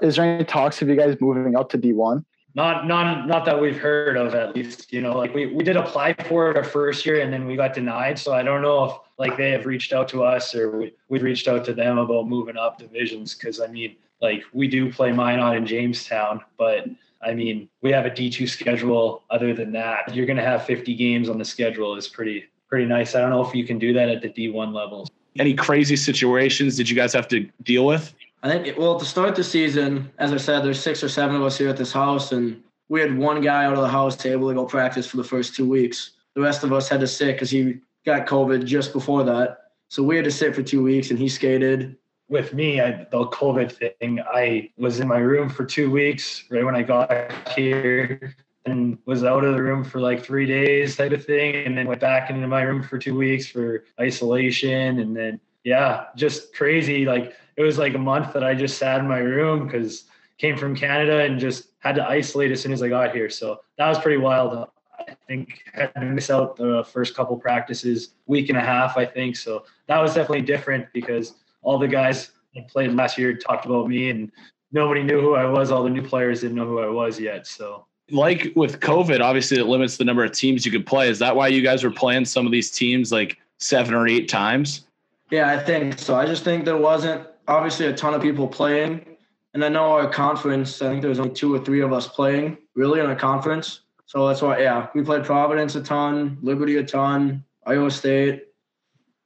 Is 0.00 0.16
there 0.16 0.24
any 0.24 0.44
talks 0.44 0.80
of 0.82 0.88
you 0.88 0.96
guys 0.96 1.16
moving 1.20 1.56
up 1.56 1.68
to 1.70 1.78
D1? 1.78 2.24
Not 2.56 2.86
not 2.86 3.26
not 3.26 3.44
that 3.46 3.60
we've 3.60 3.78
heard 3.78 4.16
of 4.16 4.34
at 4.36 4.54
least. 4.54 4.92
You 4.92 5.00
know, 5.00 5.18
like 5.18 5.34
we, 5.34 5.46
we 5.46 5.64
did 5.64 5.76
apply 5.76 6.14
for 6.28 6.50
it 6.50 6.56
our 6.56 6.62
first 6.62 7.04
year 7.04 7.20
and 7.20 7.32
then 7.32 7.46
we 7.46 7.56
got 7.56 7.74
denied. 7.74 8.16
So 8.16 8.32
I 8.32 8.44
don't 8.44 8.62
know 8.62 8.84
if 8.84 8.92
like 9.18 9.36
they 9.36 9.50
have 9.50 9.66
reached 9.66 9.92
out 9.92 10.06
to 10.08 10.22
us 10.22 10.54
or 10.54 10.78
we, 10.78 10.92
we 11.08 11.18
reached 11.18 11.48
out 11.48 11.64
to 11.64 11.74
them 11.74 11.98
about 11.98 12.28
moving 12.28 12.56
up 12.56 12.78
divisions 12.78 13.34
because 13.34 13.60
I 13.60 13.66
mean 13.66 13.96
like 14.22 14.44
we 14.52 14.68
do 14.68 14.92
play 14.92 15.10
Minot 15.10 15.56
in 15.56 15.66
Jamestown, 15.66 16.40
but 16.56 16.86
I 17.24 17.34
mean, 17.34 17.68
we 17.82 17.90
have 17.92 18.06
a 18.06 18.10
D2 18.10 18.48
schedule. 18.48 19.22
Other 19.30 19.54
than 19.54 19.72
that, 19.72 20.14
you're 20.14 20.26
going 20.26 20.36
to 20.36 20.44
have 20.44 20.64
50 20.64 20.94
games 20.94 21.28
on 21.28 21.38
the 21.38 21.44
schedule 21.44 21.96
is 21.96 22.08
pretty 22.08 22.44
pretty 22.68 22.86
nice. 22.86 23.14
I 23.14 23.20
don't 23.20 23.30
know 23.30 23.46
if 23.46 23.54
you 23.54 23.64
can 23.64 23.78
do 23.78 23.92
that 23.92 24.08
at 24.08 24.22
the 24.22 24.28
D1 24.28 24.72
level. 24.72 25.06
Any 25.38 25.54
crazy 25.54 25.96
situations 25.96 26.76
did 26.76 26.88
you 26.88 26.96
guys 26.96 27.12
have 27.12 27.28
to 27.28 27.48
deal 27.62 27.86
with? 27.86 28.14
I 28.42 28.50
think, 28.50 28.66
it, 28.66 28.78
well, 28.78 28.98
to 28.98 29.04
start 29.04 29.34
the 29.36 29.44
season, 29.44 30.10
as 30.18 30.32
I 30.32 30.36
said, 30.36 30.64
there's 30.64 30.80
six 30.80 31.02
or 31.02 31.08
seven 31.08 31.36
of 31.36 31.42
us 31.42 31.56
here 31.56 31.68
at 31.68 31.76
this 31.76 31.92
house, 31.92 32.32
and 32.32 32.62
we 32.88 33.00
had 33.00 33.16
one 33.16 33.40
guy 33.40 33.64
out 33.64 33.74
of 33.74 33.80
the 33.80 33.88
house 33.88 34.24
able 34.26 34.48
to 34.48 34.54
go 34.54 34.64
practice 34.64 35.06
for 35.06 35.16
the 35.16 35.24
first 35.24 35.54
two 35.54 35.68
weeks. 35.68 36.12
The 36.34 36.42
rest 36.42 36.64
of 36.64 36.72
us 36.72 36.88
had 36.88 37.00
to 37.00 37.06
sit 37.06 37.36
because 37.36 37.50
he 37.50 37.78
got 38.04 38.26
COVID 38.26 38.64
just 38.64 38.92
before 38.92 39.24
that. 39.24 39.70
So 39.88 40.02
we 40.02 40.16
had 40.16 40.24
to 40.24 40.30
sit 40.30 40.54
for 40.54 40.62
two 40.62 40.82
weeks, 40.82 41.10
and 41.10 41.18
he 41.18 41.28
skated 41.28 41.96
with 42.28 42.54
me, 42.54 42.80
I, 42.80 43.06
the 43.10 43.26
COVID 43.26 43.98
thing, 43.98 44.20
I 44.20 44.70
was 44.76 45.00
in 45.00 45.08
my 45.08 45.18
room 45.18 45.48
for 45.48 45.64
two 45.64 45.90
weeks 45.90 46.44
right 46.50 46.64
when 46.64 46.74
I 46.74 46.82
got 46.82 47.32
here 47.50 48.34
and 48.66 48.98
was 49.04 49.24
out 49.24 49.44
of 49.44 49.54
the 49.54 49.62
room 49.62 49.84
for 49.84 50.00
like 50.00 50.24
three 50.24 50.46
days 50.46 50.96
type 50.96 51.12
of 51.12 51.24
thing. 51.24 51.66
And 51.66 51.76
then 51.76 51.86
went 51.86 52.00
back 52.00 52.30
into 52.30 52.46
my 52.46 52.62
room 52.62 52.82
for 52.82 52.98
two 52.98 53.16
weeks 53.16 53.46
for 53.46 53.84
isolation. 54.00 55.00
And 55.00 55.16
then, 55.16 55.38
yeah, 55.64 56.06
just 56.16 56.54
crazy. 56.54 57.04
Like 57.04 57.34
it 57.56 57.62
was 57.62 57.78
like 57.78 57.94
a 57.94 57.98
month 57.98 58.32
that 58.32 58.42
I 58.42 58.54
just 58.54 58.78
sat 58.78 59.00
in 59.00 59.08
my 59.08 59.18
room 59.18 59.66
because 59.66 60.04
came 60.38 60.56
from 60.56 60.74
Canada 60.74 61.20
and 61.20 61.38
just 61.38 61.68
had 61.78 61.94
to 61.94 62.04
isolate 62.08 62.50
as 62.50 62.60
soon 62.60 62.72
as 62.72 62.82
I 62.82 62.88
got 62.88 63.14
here. 63.14 63.30
So 63.30 63.60
that 63.78 63.88
was 63.88 63.98
pretty 63.98 64.16
wild. 64.16 64.68
I 64.98 65.16
think 65.28 65.62
had 65.72 65.94
to 65.94 66.06
miss 66.06 66.30
out 66.30 66.56
the 66.56 66.84
first 66.90 67.14
couple 67.14 67.36
practices, 67.36 68.14
week 68.26 68.48
and 68.48 68.58
a 68.58 68.60
half, 68.60 68.96
I 68.96 69.04
think. 69.04 69.36
So 69.36 69.64
that 69.86 70.00
was 70.00 70.14
definitely 70.14 70.42
different 70.42 70.86
because 70.92 71.34
all 71.64 71.78
the 71.78 71.88
guys 71.88 72.30
that 72.54 72.68
played 72.68 72.92
last 72.92 73.18
year 73.18 73.34
talked 73.34 73.66
about 73.66 73.88
me 73.88 74.10
and 74.10 74.30
nobody 74.70 75.02
knew 75.02 75.20
who 75.20 75.34
I 75.34 75.44
was. 75.44 75.70
All 75.70 75.82
the 75.82 75.90
new 75.90 76.02
players 76.02 76.42
didn't 76.42 76.56
know 76.56 76.66
who 76.66 76.78
I 76.78 76.88
was 76.88 77.18
yet. 77.18 77.46
So 77.46 77.86
like 78.10 78.52
with 78.54 78.80
COVID, 78.80 79.20
obviously 79.20 79.58
it 79.58 79.64
limits 79.64 79.96
the 79.96 80.04
number 80.04 80.24
of 80.24 80.32
teams 80.32 80.64
you 80.64 80.72
could 80.72 80.86
play. 80.86 81.08
Is 81.08 81.18
that 81.18 81.34
why 81.34 81.48
you 81.48 81.62
guys 81.62 81.82
were 81.82 81.90
playing 81.90 82.26
some 82.26 82.46
of 82.46 82.52
these 82.52 82.70
teams 82.70 83.10
like 83.10 83.38
seven 83.58 83.94
or 83.94 84.06
eight 84.06 84.28
times? 84.28 84.86
Yeah, 85.30 85.50
I 85.50 85.58
think 85.58 85.98
so. 85.98 86.14
I 86.14 86.26
just 86.26 86.44
think 86.44 86.64
there 86.64 86.76
wasn't 86.76 87.26
obviously 87.48 87.86
a 87.86 87.92
ton 87.92 88.14
of 88.14 88.22
people 88.22 88.46
playing. 88.46 89.16
And 89.54 89.64
I 89.64 89.68
know 89.68 89.92
our 89.92 90.08
conference, 90.08 90.82
I 90.82 90.90
think 90.90 91.00
there 91.00 91.08
was 91.08 91.20
only 91.20 91.32
two 91.32 91.54
or 91.54 91.58
three 91.58 91.80
of 91.80 91.92
us 91.92 92.08
playing 92.08 92.58
really 92.74 93.00
in 93.00 93.08
a 93.08 93.16
conference. 93.16 93.80
So 94.06 94.28
that's 94.28 94.42
why, 94.42 94.60
yeah, 94.60 94.88
we 94.94 95.02
played 95.02 95.24
Providence 95.24 95.76
a 95.76 95.82
ton, 95.82 96.38
Liberty 96.42 96.76
a 96.76 96.84
ton, 96.84 97.44
Iowa 97.66 97.90
State, 97.90 98.48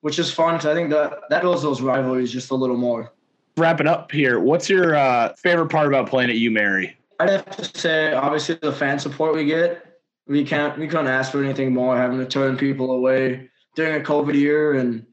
which 0.01 0.19
is 0.19 0.33
fun 0.33 0.55
because 0.55 0.67
I 0.67 0.75
think 0.75 0.91
that 0.91 1.21
that 1.31 1.43
builds 1.43 1.63
those 1.63 1.81
rivalries 1.81 2.33
just 2.33 2.51
a 2.51 2.55
little 2.55 2.77
more. 2.77 3.13
Wrapping 3.57 3.89
up 3.89 4.13
here, 4.13 4.39
what's 4.39 4.69
your 4.69 4.95
uh, 4.95 5.35
favorite 5.35 5.69
part 5.69 5.89
about 5.89 6.09
playing 6.09 6.31
at 6.31 6.37
UMary? 6.37 6.95
I'd 7.21 7.31
have 7.31 7.57
to 7.57 7.79
say, 7.79 8.13
obviously, 8.13 8.57
the 8.63 8.73
fan 8.73 8.99
support 8.99 9.35
we 9.35 9.45
get. 9.45 9.85
We 10.27 10.45
can't 10.45 10.79
we 10.79 10.87
couldn't 10.87 11.09
ask 11.09 11.33
for 11.33 11.43
anything 11.43 11.75
more. 11.75 11.97
Having 11.97 12.19
to 12.19 12.27
turn 12.27 12.57
people 12.57 12.93
away 12.93 13.51
during 13.75 14.01
a 14.01 14.05
COVID 14.05 14.35
year, 14.35 14.75
and 14.75 15.05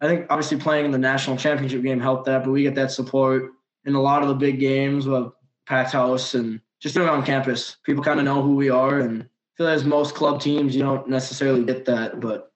I 0.00 0.08
think 0.08 0.26
obviously 0.28 0.58
playing 0.58 0.86
in 0.86 0.90
the 0.90 0.98
national 0.98 1.36
championship 1.36 1.82
game 1.82 2.00
helped 2.00 2.26
that. 2.26 2.44
But 2.44 2.50
we 2.50 2.62
get 2.62 2.74
that 2.74 2.90
support 2.90 3.52
in 3.84 3.94
a 3.94 4.00
lot 4.00 4.22
of 4.22 4.28
the 4.28 4.34
big 4.34 4.60
games 4.60 5.06
with 5.06 5.32
packed 5.66 5.92
house 5.92 6.34
and 6.34 6.60
just 6.80 6.96
around 6.96 7.24
campus. 7.24 7.76
People 7.84 8.04
kind 8.04 8.18
of 8.18 8.26
know 8.26 8.42
who 8.42 8.56
we 8.56 8.68
are, 8.68 8.98
and 8.98 9.22
I 9.22 9.26
feel 9.56 9.68
as 9.68 9.84
most 9.84 10.14
club 10.14 10.40
teams, 10.40 10.76
you 10.76 10.82
don't 10.82 11.08
necessarily 11.08 11.64
get 11.64 11.86
that, 11.86 12.20
but 12.20 12.52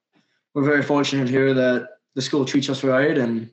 we're 0.55 0.65
very 0.65 0.83
fortunate 0.83 1.29
here 1.29 1.55
that 1.55 1.89
the 2.15 2.23
school 2.23 2.45
treats 2.45 2.69
us 2.69 2.83
right 2.83 3.17
and 3.17 3.51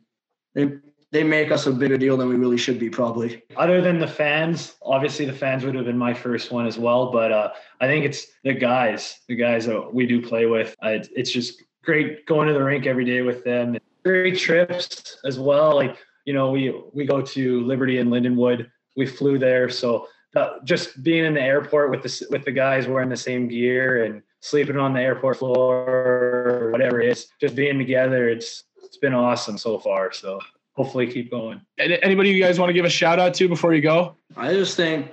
they 0.55 0.77
they 1.11 1.23
make 1.23 1.51
us 1.51 1.65
a 1.67 1.71
bigger 1.71 1.97
deal 1.97 2.17
than 2.17 2.27
we 2.27 2.35
really 2.35 2.57
should 2.57 2.77
be 2.77 2.89
probably. 2.89 3.41
Other 3.55 3.81
than 3.81 3.99
the 3.99 4.07
fans 4.07 4.75
obviously 4.81 5.25
the 5.25 5.33
fans 5.33 5.63
would 5.63 5.75
have 5.75 5.85
been 5.85 5.97
my 5.97 6.13
first 6.13 6.51
one 6.51 6.65
as 6.65 6.77
well 6.77 7.11
but 7.11 7.31
uh, 7.31 7.51
i 7.81 7.87
think 7.87 8.05
it's 8.05 8.27
the 8.43 8.53
guys 8.53 9.19
the 9.27 9.35
guys 9.35 9.65
that 9.65 9.93
we 9.93 10.05
do 10.05 10.21
play 10.21 10.45
with. 10.45 10.75
I, 10.81 11.03
it's 11.15 11.31
just 11.31 11.63
great 11.83 12.25
going 12.25 12.47
to 12.47 12.53
the 12.53 12.63
rink 12.63 12.85
every 12.85 13.05
day 13.05 13.21
with 13.21 13.43
them. 13.43 13.77
Great 14.03 14.37
trips 14.37 15.17
as 15.25 15.39
well 15.39 15.75
like 15.75 15.97
you 16.25 16.33
know 16.33 16.51
we 16.51 16.73
we 16.93 17.05
go 17.05 17.21
to 17.21 17.61
liberty 17.61 17.99
and 17.99 18.11
lindenwood. 18.11 18.69
We 18.95 19.05
flew 19.05 19.37
there 19.37 19.69
so 19.69 20.07
uh, 20.35 20.59
just 20.63 21.01
being 21.03 21.25
in 21.25 21.33
the 21.33 21.41
airport 21.41 21.89
with 21.89 22.03
the 22.03 22.27
with 22.29 22.45
the 22.45 22.51
guys 22.51 22.87
wearing 22.87 23.09
the 23.09 23.17
same 23.17 23.47
gear 23.47 24.03
and 24.03 24.21
sleeping 24.47 24.77
on 24.77 24.93
the 24.93 25.01
airport 25.01 25.37
floor 25.37 25.75
or 25.89 26.71
whatever 26.71 27.01
it 27.01 27.09
is, 27.09 27.27
just 27.39 27.55
being 27.55 27.77
together, 27.77 28.29
it's 28.29 28.63
it's 28.83 28.97
been 28.97 29.13
awesome 29.13 29.57
so 29.57 29.77
far. 29.77 30.11
So 30.13 30.39
hopefully 30.75 31.07
keep 31.07 31.29
going. 31.29 31.61
Anybody 31.77 32.29
you 32.29 32.41
guys 32.41 32.59
want 32.59 32.69
to 32.69 32.73
give 32.73 32.85
a 32.85 32.89
shout 32.89 33.19
out 33.19 33.33
to 33.35 33.47
before 33.47 33.73
you 33.73 33.81
go? 33.81 34.15
I 34.35 34.53
just 34.53 34.77
think 34.77 35.11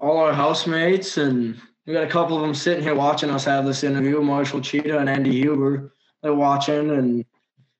all 0.00 0.18
our 0.18 0.32
housemates 0.32 1.16
and 1.16 1.60
we 1.86 1.92
got 1.92 2.04
a 2.04 2.08
couple 2.08 2.36
of 2.36 2.42
them 2.42 2.54
sitting 2.54 2.82
here 2.82 2.94
watching 2.94 3.30
us 3.30 3.44
have 3.44 3.64
this 3.64 3.84
interview. 3.84 4.20
Marshall 4.20 4.60
Cheetah 4.60 4.98
and 4.98 5.08
Andy 5.08 5.32
Huber, 5.32 5.92
they're 6.20 6.34
watching, 6.34 6.90
and 6.90 7.24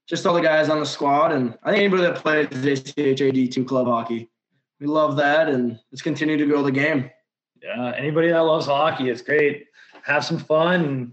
just 0.06 0.24
all 0.26 0.34
the 0.34 0.40
guys 0.40 0.68
on 0.68 0.78
the 0.78 0.86
squad. 0.86 1.32
And 1.32 1.58
I 1.64 1.72
think 1.72 1.80
anybody 1.80 2.02
that 2.02 2.16
plays 2.16 2.46
ACHA 2.46 3.32
D2 3.32 3.66
club 3.66 3.88
hockey, 3.88 4.30
we 4.78 4.86
love 4.86 5.16
that, 5.16 5.48
and 5.48 5.80
let's 5.90 6.02
continue 6.02 6.36
to 6.36 6.46
grow 6.46 6.62
the 6.62 6.70
game. 6.70 7.10
Yeah, 7.60 7.94
anybody 7.96 8.28
that 8.28 8.38
loves 8.38 8.66
hockey, 8.66 9.10
it's 9.10 9.22
great 9.22 9.65
have 10.06 10.24
some 10.24 10.38
fun 10.38 10.84
and 10.84 11.12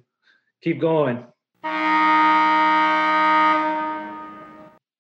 keep 0.62 0.80
going. 0.80 1.18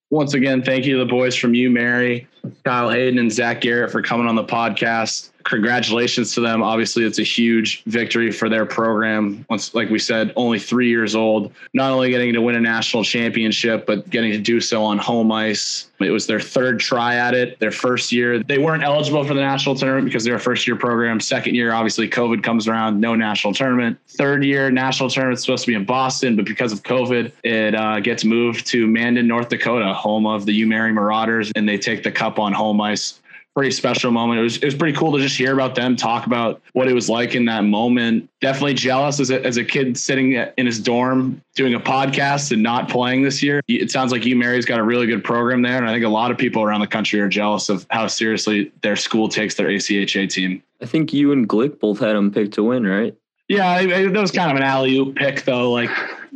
Once 0.09 0.33
again, 0.33 0.63
thank 0.63 0.85
you 0.85 0.97
to 0.97 0.99
the 0.99 1.09
boys 1.09 1.35
from 1.35 1.53
UMary, 1.53 2.27
Kyle 2.63 2.89
Hayden 2.89 3.19
and 3.19 3.31
Zach 3.31 3.61
Garrett 3.61 3.91
for 3.91 4.01
coming 4.01 4.27
on 4.27 4.35
the 4.35 4.43
podcast 4.43 5.29
congratulations 5.43 6.33
to 6.33 6.41
them. 6.41 6.63
Obviously, 6.63 7.03
it's 7.03 7.19
a 7.19 7.23
huge 7.23 7.83
victory 7.83 8.31
for 8.31 8.49
their 8.49 8.65
program. 8.65 9.45
Once, 9.49 9.73
like 9.73 9.89
we 9.89 9.99
said, 9.99 10.33
only 10.35 10.59
three 10.59 10.89
years 10.89 11.15
old, 11.15 11.51
not 11.73 11.91
only 11.91 12.09
getting 12.09 12.33
to 12.33 12.41
win 12.41 12.55
a 12.55 12.61
national 12.61 13.03
championship, 13.03 13.85
but 13.85 14.09
getting 14.09 14.31
to 14.31 14.37
do 14.37 14.59
so 14.59 14.83
on 14.83 14.97
home 14.97 15.31
ice. 15.31 15.89
It 15.99 16.09
was 16.09 16.27
their 16.27 16.39
third 16.39 16.79
try 16.79 17.15
at 17.15 17.33
it. 17.33 17.59
Their 17.59 17.71
first 17.71 18.11
year, 18.11 18.39
they 18.43 18.57
weren't 18.57 18.83
eligible 18.83 19.23
for 19.23 19.33
the 19.33 19.41
national 19.41 19.75
tournament 19.75 20.05
because 20.05 20.25
they're 20.25 20.35
a 20.35 20.39
first 20.39 20.67
year 20.67 20.75
program. 20.75 21.19
Second 21.19 21.55
year, 21.55 21.71
obviously, 21.71 22.09
COVID 22.09 22.43
comes 22.43 22.67
around, 22.67 22.99
no 22.99 23.15
national 23.15 23.53
tournament. 23.53 23.97
Third 24.09 24.43
year, 24.43 24.69
national 24.69 25.09
tournament 25.09 25.39
supposed 25.39 25.63
to 25.63 25.71
be 25.71 25.75
in 25.75 25.85
Boston, 25.85 26.35
but 26.35 26.45
because 26.45 26.73
of 26.73 26.83
COVID, 26.83 27.31
it 27.43 27.75
uh, 27.75 27.99
gets 28.01 28.25
moved 28.25 28.67
to 28.67 28.85
Mandan, 28.85 29.27
North 29.27 29.49
Dakota, 29.49 29.93
home 29.93 30.25
of 30.25 30.45
the 30.45 30.61
UMary 30.63 30.93
Marauders, 30.93 31.51
and 31.55 31.67
they 31.67 31.77
take 31.77 32.03
the 32.03 32.11
cup 32.11 32.32
on 32.39 32.53
home 32.53 32.81
ice 32.81 33.19
pretty 33.53 33.71
special 33.71 34.11
moment. 34.11 34.39
It 34.39 34.43
was 34.43 34.57
it 34.57 34.65
was 34.65 34.75
pretty 34.75 34.97
cool 34.97 35.11
to 35.13 35.19
just 35.19 35.37
hear 35.37 35.53
about 35.53 35.75
them 35.75 35.95
talk 35.95 36.25
about 36.25 36.61
what 36.73 36.87
it 36.87 36.93
was 36.93 37.09
like 37.09 37.35
in 37.35 37.45
that 37.45 37.63
moment. 37.63 38.29
Definitely 38.41 38.73
jealous 38.73 39.19
as 39.19 39.29
a, 39.29 39.43
as 39.45 39.57
a 39.57 39.63
kid 39.63 39.97
sitting 39.97 40.33
in 40.33 40.65
his 40.65 40.79
dorm 40.79 41.41
doing 41.55 41.73
a 41.73 41.79
podcast 41.79 42.51
and 42.51 42.63
not 42.63 42.89
playing 42.89 43.21
this 43.21 43.43
year. 43.43 43.61
It 43.67 43.91
sounds 43.91 44.11
like 44.11 44.23
UMary's 44.23 44.65
got 44.65 44.79
a 44.79 44.83
really 44.83 45.05
good 45.05 45.23
program 45.23 45.61
there, 45.61 45.77
and 45.77 45.87
I 45.87 45.93
think 45.93 46.05
a 46.05 46.09
lot 46.09 46.31
of 46.31 46.37
people 46.37 46.63
around 46.63 46.81
the 46.81 46.87
country 46.87 47.19
are 47.19 47.29
jealous 47.29 47.69
of 47.69 47.85
how 47.89 48.07
seriously 48.07 48.71
their 48.81 48.95
school 48.95 49.29
takes 49.29 49.55
their 49.55 49.67
ACHA 49.67 50.29
team. 50.29 50.63
I 50.81 50.85
think 50.85 51.13
you 51.13 51.31
and 51.31 51.47
Glick 51.47 51.79
both 51.79 51.99
had 51.99 52.15
them 52.15 52.31
picked 52.31 52.53
to 52.55 52.63
win, 52.63 52.85
right? 52.85 53.15
Yeah, 53.49 53.83
that 54.09 54.19
was 54.19 54.31
kind 54.31 54.49
of 54.49 54.57
an 54.57 54.63
alley 54.63 54.97
oop 54.97 55.15
pick, 55.15 55.43
though. 55.43 55.71
Like, 55.71 55.91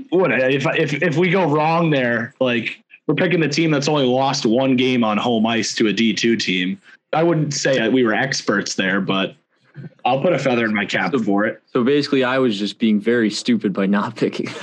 what 0.10 0.32
if 0.32 0.66
if 0.76 1.02
if 1.02 1.18
we 1.18 1.30
go 1.30 1.50
wrong 1.50 1.90
there? 1.90 2.34
Like, 2.40 2.84
we're 3.08 3.16
picking 3.16 3.40
the 3.40 3.48
team 3.48 3.72
that's 3.72 3.88
only 3.88 4.06
lost 4.06 4.46
one 4.46 4.76
game 4.76 5.04
on 5.04 5.18
home 5.18 5.46
ice 5.46 5.74
to 5.76 5.88
a 5.88 5.94
D 5.94 6.14
two 6.14 6.36
team. 6.36 6.80
I 7.14 7.24
wouldn't 7.24 7.54
say 7.54 7.78
that 7.78 7.92
we 7.92 8.04
were 8.04 8.14
experts 8.14 8.76
there, 8.76 9.00
but 9.00 9.36
I'll 10.06 10.22
put 10.22 10.34
a 10.34 10.40
feather 10.40 10.66
in 10.66 10.74
my 10.74 10.86
cap 10.86 11.12
so, 11.12 11.24
for 11.24 11.46
it. 11.46 11.62
So 11.68 11.84
basically, 11.84 12.24
I 12.24 12.38
was 12.38 12.60
just 12.60 12.80
being 12.80 13.00
very 13.00 13.30
stupid 13.30 13.74
by 13.74 13.86
not 13.86 14.16
picking. 14.16 14.48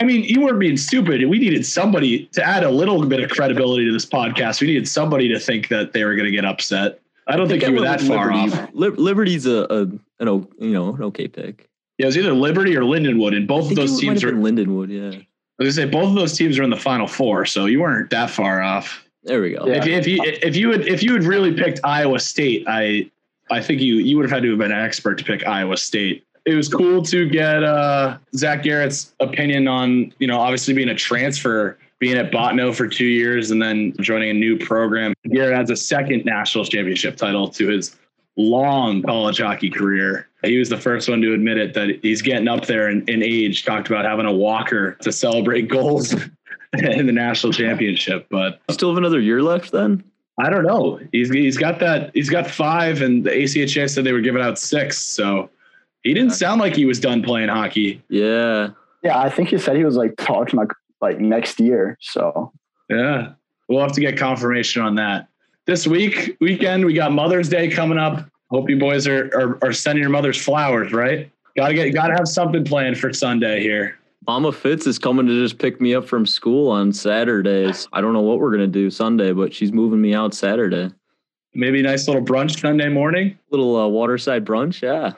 I 0.00 0.04
mean, 0.04 0.24
you 0.24 0.40
weren't 0.40 0.58
being 0.58 0.78
stupid. 0.78 1.22
We 1.28 1.38
needed 1.38 1.66
somebody 1.66 2.26
to 2.32 2.42
add 2.42 2.64
a 2.64 2.70
little 2.70 3.04
bit 3.04 3.20
of 3.20 3.30
credibility 3.30 3.84
to 3.84 3.92
this 3.92 4.06
podcast. 4.06 4.62
We 4.62 4.68
needed 4.68 4.88
somebody 4.88 5.28
to 5.28 5.38
think 5.38 5.68
that 5.68 5.92
they 5.92 6.04
were 6.04 6.14
going 6.14 6.24
to 6.24 6.30
get 6.30 6.46
upset. 6.46 7.00
I 7.26 7.36
don't 7.36 7.46
I 7.46 7.50
think, 7.50 7.62
think 7.62 7.74
you 7.74 7.80
were 7.80 7.86
that 7.86 8.00
far 8.00 8.34
Liberty. 8.34 8.62
off. 8.62 8.98
Liberty's 8.98 9.46
a, 9.46 9.66
a 9.68 9.80
an 10.20 10.48
you 10.58 10.72
know 10.72 10.94
an 10.94 11.02
okay 11.04 11.28
pick. 11.28 11.68
Yeah, 11.98 12.04
it 12.04 12.06
was 12.06 12.16
either 12.16 12.32
Liberty 12.32 12.74
or 12.76 12.80
Lindenwood, 12.80 13.36
and 13.36 13.46
both 13.46 13.68
of 13.70 13.76
those 13.76 14.00
teams 14.00 14.24
are 14.24 14.32
Lindenwood. 14.32 14.88
Yeah, 14.88 15.20
I 15.60 15.64
was 15.64 15.76
gonna 15.76 15.88
say 15.88 15.90
both 15.92 16.08
of 16.08 16.14
those 16.14 16.36
teams 16.36 16.58
are 16.58 16.62
in 16.62 16.70
the 16.70 16.76
final 16.76 17.06
four, 17.06 17.44
so 17.44 17.66
you 17.66 17.80
weren't 17.80 18.08
that 18.10 18.30
far 18.30 18.62
off. 18.62 19.04
There 19.24 19.42
we 19.42 19.54
go. 19.54 19.66
Yeah. 19.66 19.74
If, 19.74 19.86
if 19.86 20.06
you 20.06 20.18
if 20.22 20.56
you 20.56 20.68
would 20.68 20.88
if 20.88 21.02
you 21.02 21.12
had 21.12 21.24
really 21.24 21.52
picked 21.52 21.80
Iowa 21.84 22.18
State, 22.18 22.64
I 22.66 23.10
I 23.50 23.60
think 23.60 23.82
you 23.82 23.96
you 23.96 24.16
would 24.16 24.24
have 24.24 24.30
had 24.30 24.42
to 24.44 24.50
have 24.50 24.58
been 24.58 24.72
an 24.72 24.80
expert 24.80 25.18
to 25.18 25.24
pick 25.24 25.46
Iowa 25.46 25.76
State. 25.76 26.24
It 26.46 26.54
was 26.54 26.72
cool 26.72 27.02
to 27.02 27.28
get 27.28 27.62
uh, 27.62 28.16
Zach 28.34 28.62
Garrett's 28.62 29.14
opinion 29.20 29.68
on 29.68 30.14
you 30.18 30.26
know 30.26 30.40
obviously 30.40 30.72
being 30.72 30.88
a 30.88 30.94
transfer, 30.94 31.76
being 31.98 32.16
at 32.16 32.32
Bottineau 32.32 32.74
for 32.74 32.88
two 32.88 33.04
years, 33.04 33.50
and 33.50 33.60
then 33.60 33.92
joining 34.00 34.30
a 34.30 34.34
new 34.34 34.58
program. 34.58 35.12
Garrett 35.28 35.54
has 35.54 35.68
a 35.68 35.76
second 35.76 36.24
national 36.24 36.64
championship 36.64 37.16
title 37.16 37.48
to 37.48 37.68
his 37.68 37.96
long 38.38 39.02
college 39.02 39.40
hockey 39.40 39.68
career. 39.68 40.29
He 40.42 40.58
was 40.58 40.68
the 40.68 40.78
first 40.78 41.08
one 41.08 41.20
to 41.20 41.34
admit 41.34 41.58
it 41.58 41.74
that 41.74 42.00
he's 42.02 42.22
getting 42.22 42.48
up 42.48 42.66
there 42.66 42.88
in, 42.88 43.06
in 43.08 43.22
age. 43.22 43.64
Talked 43.64 43.88
about 43.88 44.04
having 44.04 44.26
a 44.26 44.32
walker 44.32 44.92
to 45.02 45.12
celebrate 45.12 45.62
goals 45.68 46.14
in 46.14 47.06
the 47.06 47.12
national 47.12 47.52
championship, 47.52 48.26
but 48.30 48.60
still 48.70 48.90
have 48.90 48.98
another 48.98 49.20
year 49.20 49.42
left 49.42 49.72
then? 49.72 50.04
I 50.38 50.48
don't 50.48 50.64
know. 50.64 50.98
He's 51.12 51.30
he's 51.30 51.58
got 51.58 51.80
that. 51.80 52.10
He's 52.14 52.30
got 52.30 52.46
five, 52.46 53.02
and 53.02 53.24
the 53.24 53.30
ACHA 53.30 53.90
said 53.90 54.04
they 54.04 54.12
were 54.12 54.20
giving 54.20 54.42
out 54.42 54.58
six. 54.58 54.98
So 54.98 55.50
he 56.02 56.14
didn't 56.14 56.32
sound 56.32 56.60
like 56.60 56.74
he 56.74 56.86
was 56.86 56.98
done 56.98 57.22
playing 57.22 57.48
hockey. 57.48 58.02
Yeah. 58.08 58.70
Yeah, 59.02 59.18
I 59.18 59.30
think 59.30 59.48
he 59.48 59.58
said 59.58 59.76
he 59.76 59.84
was 59.84 59.96
like 59.96 60.16
talking 60.16 60.58
like 60.58 60.72
like 61.00 61.18
next 61.18 61.60
year. 61.60 61.98
So 62.00 62.52
Yeah, 62.88 63.32
we'll 63.68 63.80
have 63.80 63.92
to 63.92 64.00
get 64.00 64.16
confirmation 64.16 64.82
on 64.82 64.94
that. 64.96 65.28
This 65.66 65.86
week 65.86 66.36
weekend 66.40 66.84
we 66.84 66.94
got 66.94 67.12
Mother's 67.12 67.48
Day 67.48 67.68
coming 67.68 67.98
up. 67.98 68.26
Hope 68.50 68.68
you 68.68 68.78
boys 68.78 69.06
are 69.06 69.30
are, 69.34 69.58
are 69.64 69.72
sending 69.72 70.02
your 70.02 70.10
mothers 70.10 70.42
flowers, 70.42 70.92
right? 70.92 71.30
Got 71.56 71.68
to 71.68 71.74
get 71.74 71.90
got 71.90 72.08
to 72.08 72.14
have 72.14 72.28
something 72.28 72.64
planned 72.64 72.98
for 72.98 73.12
Sunday 73.12 73.60
here. 73.60 73.98
Mama 74.26 74.52
Fitz 74.52 74.86
is 74.86 74.98
coming 74.98 75.26
to 75.26 75.42
just 75.42 75.58
pick 75.58 75.80
me 75.80 75.94
up 75.94 76.06
from 76.06 76.26
school 76.26 76.70
on 76.70 76.92
Saturdays. 76.92 77.88
I 77.92 78.00
don't 78.00 78.12
know 78.12 78.20
what 78.20 78.38
we're 78.38 78.50
gonna 78.50 78.66
do 78.66 78.90
Sunday, 78.90 79.32
but 79.32 79.54
she's 79.54 79.72
moving 79.72 80.00
me 80.00 80.14
out 80.14 80.34
Saturday. 80.34 80.90
Maybe 81.54 81.80
a 81.80 81.82
nice 81.82 82.06
little 82.06 82.22
brunch 82.22 82.60
Sunday 82.60 82.88
morning. 82.88 83.38
Little 83.50 83.76
uh, 83.76 83.88
waterside 83.88 84.44
brunch, 84.44 84.82
yeah. 84.82 85.12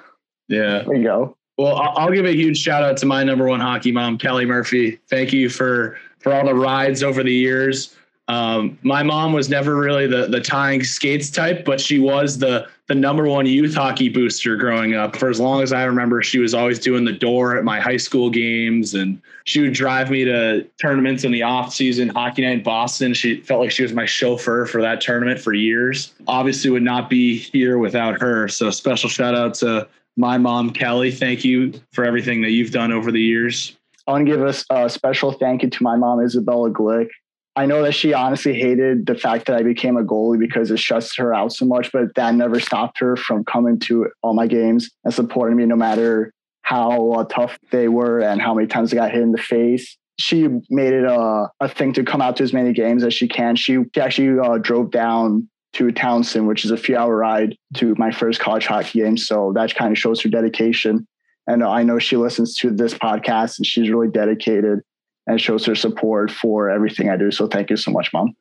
Yeah. 0.49 0.83
there 0.85 0.95
you 0.95 1.03
go. 1.03 1.37
Well, 1.59 1.77
I'll 1.77 1.99
I'll 1.99 2.13
give 2.13 2.25
a 2.25 2.35
huge 2.35 2.59
shout 2.59 2.85
out 2.85 2.97
to 2.99 3.07
my 3.07 3.25
number 3.25 3.47
one 3.47 3.61
hockey 3.61 3.93
mom, 3.93 4.19
Kelly 4.19 4.47
Murphy. 4.47 4.99
Thank 5.11 5.33
you 5.33 5.49
for 5.49 5.99
for 6.21 6.33
all 6.33 6.47
the 6.47 6.55
rides 6.55 7.03
over 7.03 7.23
the 7.23 7.35
years. 7.35 7.97
Um, 8.29 8.79
my 8.83 9.03
mom 9.03 9.33
was 9.33 9.49
never 9.49 9.77
really 9.77 10.07
the 10.07 10.29
the 10.29 10.41
tying 10.41 10.85
skates 10.85 11.29
type, 11.31 11.65
but 11.65 11.81
she 11.81 11.99
was 11.99 12.39
the 12.39 12.69
the 12.87 12.95
number 12.95 13.27
one 13.27 13.47
youth 13.47 13.75
hockey 13.75 14.09
booster 14.09 14.57
growing 14.57 14.95
up. 14.95 15.17
For 15.17 15.29
as 15.29 15.41
long 15.41 15.63
as 15.63 15.73
I 15.73 15.85
remember, 15.85 16.23
she 16.23 16.39
was 16.39 16.55
always 16.55 16.79
doing 16.79 17.05
the 17.05 17.13
door 17.13 17.57
at 17.57 17.65
my 17.65 17.81
high 17.81 17.97
school 17.97 18.31
games, 18.31 18.95
and 18.95 19.21
she 19.45 19.61
would 19.61 19.73
drive 19.73 20.11
me 20.11 20.25
to 20.25 20.65
tournaments 20.81 21.25
in 21.25 21.33
the 21.33 21.43
off 21.43 21.75
season. 21.75 22.11
Hockey 22.11 22.43
night 22.43 22.53
in 22.53 22.63
Boston. 22.63 23.13
She 23.13 23.41
felt 23.41 23.61
like 23.61 23.73
she 23.73 23.83
was 23.83 23.93
my 23.93 24.07
chauffeur 24.07 24.67
for 24.67 24.81
that 24.83 25.01
tournament 25.01 25.41
for 25.41 25.53
years. 25.53 26.13
Obviously, 26.29 26.71
would 26.71 26.83
not 26.83 27.11
be 27.11 27.39
here 27.39 27.79
without 27.79 28.21
her. 28.21 28.47
So 28.47 28.71
special 28.71 29.09
shout 29.09 29.35
out 29.35 29.55
to 29.55 29.89
my 30.17 30.39
mom, 30.39 30.71
Kelly. 30.71 31.11
Thank 31.11 31.45
you 31.45 31.73
for 31.93 32.05
everything 32.05 32.41
that 32.43 32.51
you've 32.51 32.71
done 32.71 32.93
over 32.93 33.11
the 33.11 33.21
years. 33.21 33.77
I 34.07 34.13
want 34.13 34.27
to 34.27 34.33
give 34.33 34.43
a, 34.43 34.85
a 34.85 34.89
special 34.89 35.33
thank 35.33 35.63
you 35.63 35.71
to 35.71 35.83
my 35.83 35.97
mom, 35.97 36.21
Isabella 36.21 36.71
Glick. 36.71 37.09
I 37.55 37.67
know 37.67 37.83
that 37.83 37.93
she 37.93 38.15
honestly 38.15 38.55
hated 38.55 39.07
the 39.07 39.15
fact 39.15 39.47
that 39.47 39.57
I 39.57 39.63
became 39.63 39.99
a 39.99 40.03
goalie 40.05 40.39
because 40.39 40.71
it 40.71 40.79
stressed 40.79 41.19
her 41.19 41.35
out 41.35 41.53
so 41.53 41.67
much, 41.67 41.93
but 41.93 42.15
that 42.15 42.35
never 42.35 42.59
stopped 42.59 42.99
her 43.01 43.15
from 43.15 43.45
coming 43.45 43.79
to 43.81 44.09
all 44.23 44.33
my 44.33 44.47
games 44.47 44.91
and 45.05 45.13
supporting 45.13 45.57
me 45.57 45.67
no 45.67 45.77
matter 45.77 46.33
how 46.63 47.11
uh, 47.13 47.25
tough 47.25 47.59
they 47.71 47.89
were 47.89 48.21
and 48.21 48.41
how 48.41 48.55
many 48.55 48.67
times 48.67 48.93
I 48.93 48.97
got 48.97 49.11
hit 49.11 49.21
in 49.21 49.33
the 49.33 49.39
face. 49.39 49.99
She 50.19 50.49
made 50.71 50.95
it 50.95 51.05
a, 51.05 51.49
a 51.61 51.69
thing 51.69 51.93
to 51.95 52.05
come 52.05 52.23
out 52.23 52.37
to 52.37 52.43
as 52.43 52.53
many 52.53 52.73
games 52.73 53.05
as 53.05 53.13
she 53.13 53.29
can. 53.29 53.57
She 53.57 53.79
actually 53.99 54.39
uh, 54.39 54.59
drove 54.59 54.91
down 54.91 55.49
to 55.75 55.91
Townsend, 55.91 56.47
which 56.47 56.65
is 56.65 56.71
a 56.71 56.77
few 56.77 56.97
hour 56.97 57.17
ride 57.17 57.57
to 57.75 57.95
my 57.99 58.13
first 58.13 58.41
college 58.41 58.67
hockey 58.67 59.01
game. 59.01 59.17
So 59.17 59.53
that 59.55 59.75
kind 59.75 59.91
of 59.91 59.99
shows 59.99 60.23
her 60.23 60.29
dedication. 60.29 61.07
And 61.47 61.63
I 61.63 61.83
know 61.83 61.99
she 61.99 62.17
listens 62.17 62.55
to 62.57 62.71
this 62.71 62.95
podcast 62.95 63.59
and 63.59 63.67
she's 63.67 63.91
really 63.91 64.09
dedicated 64.09 64.81
and 65.27 65.41
shows 65.41 65.65
her 65.67 65.75
support 65.75 66.31
for 66.31 66.71
everything 66.71 67.09
I 67.09 67.17
do. 67.17 67.31
So 67.31 67.47
thank 67.47 67.71
you 67.71 67.77
so 67.77 67.91
much, 67.91 68.13
mom. 68.13 68.35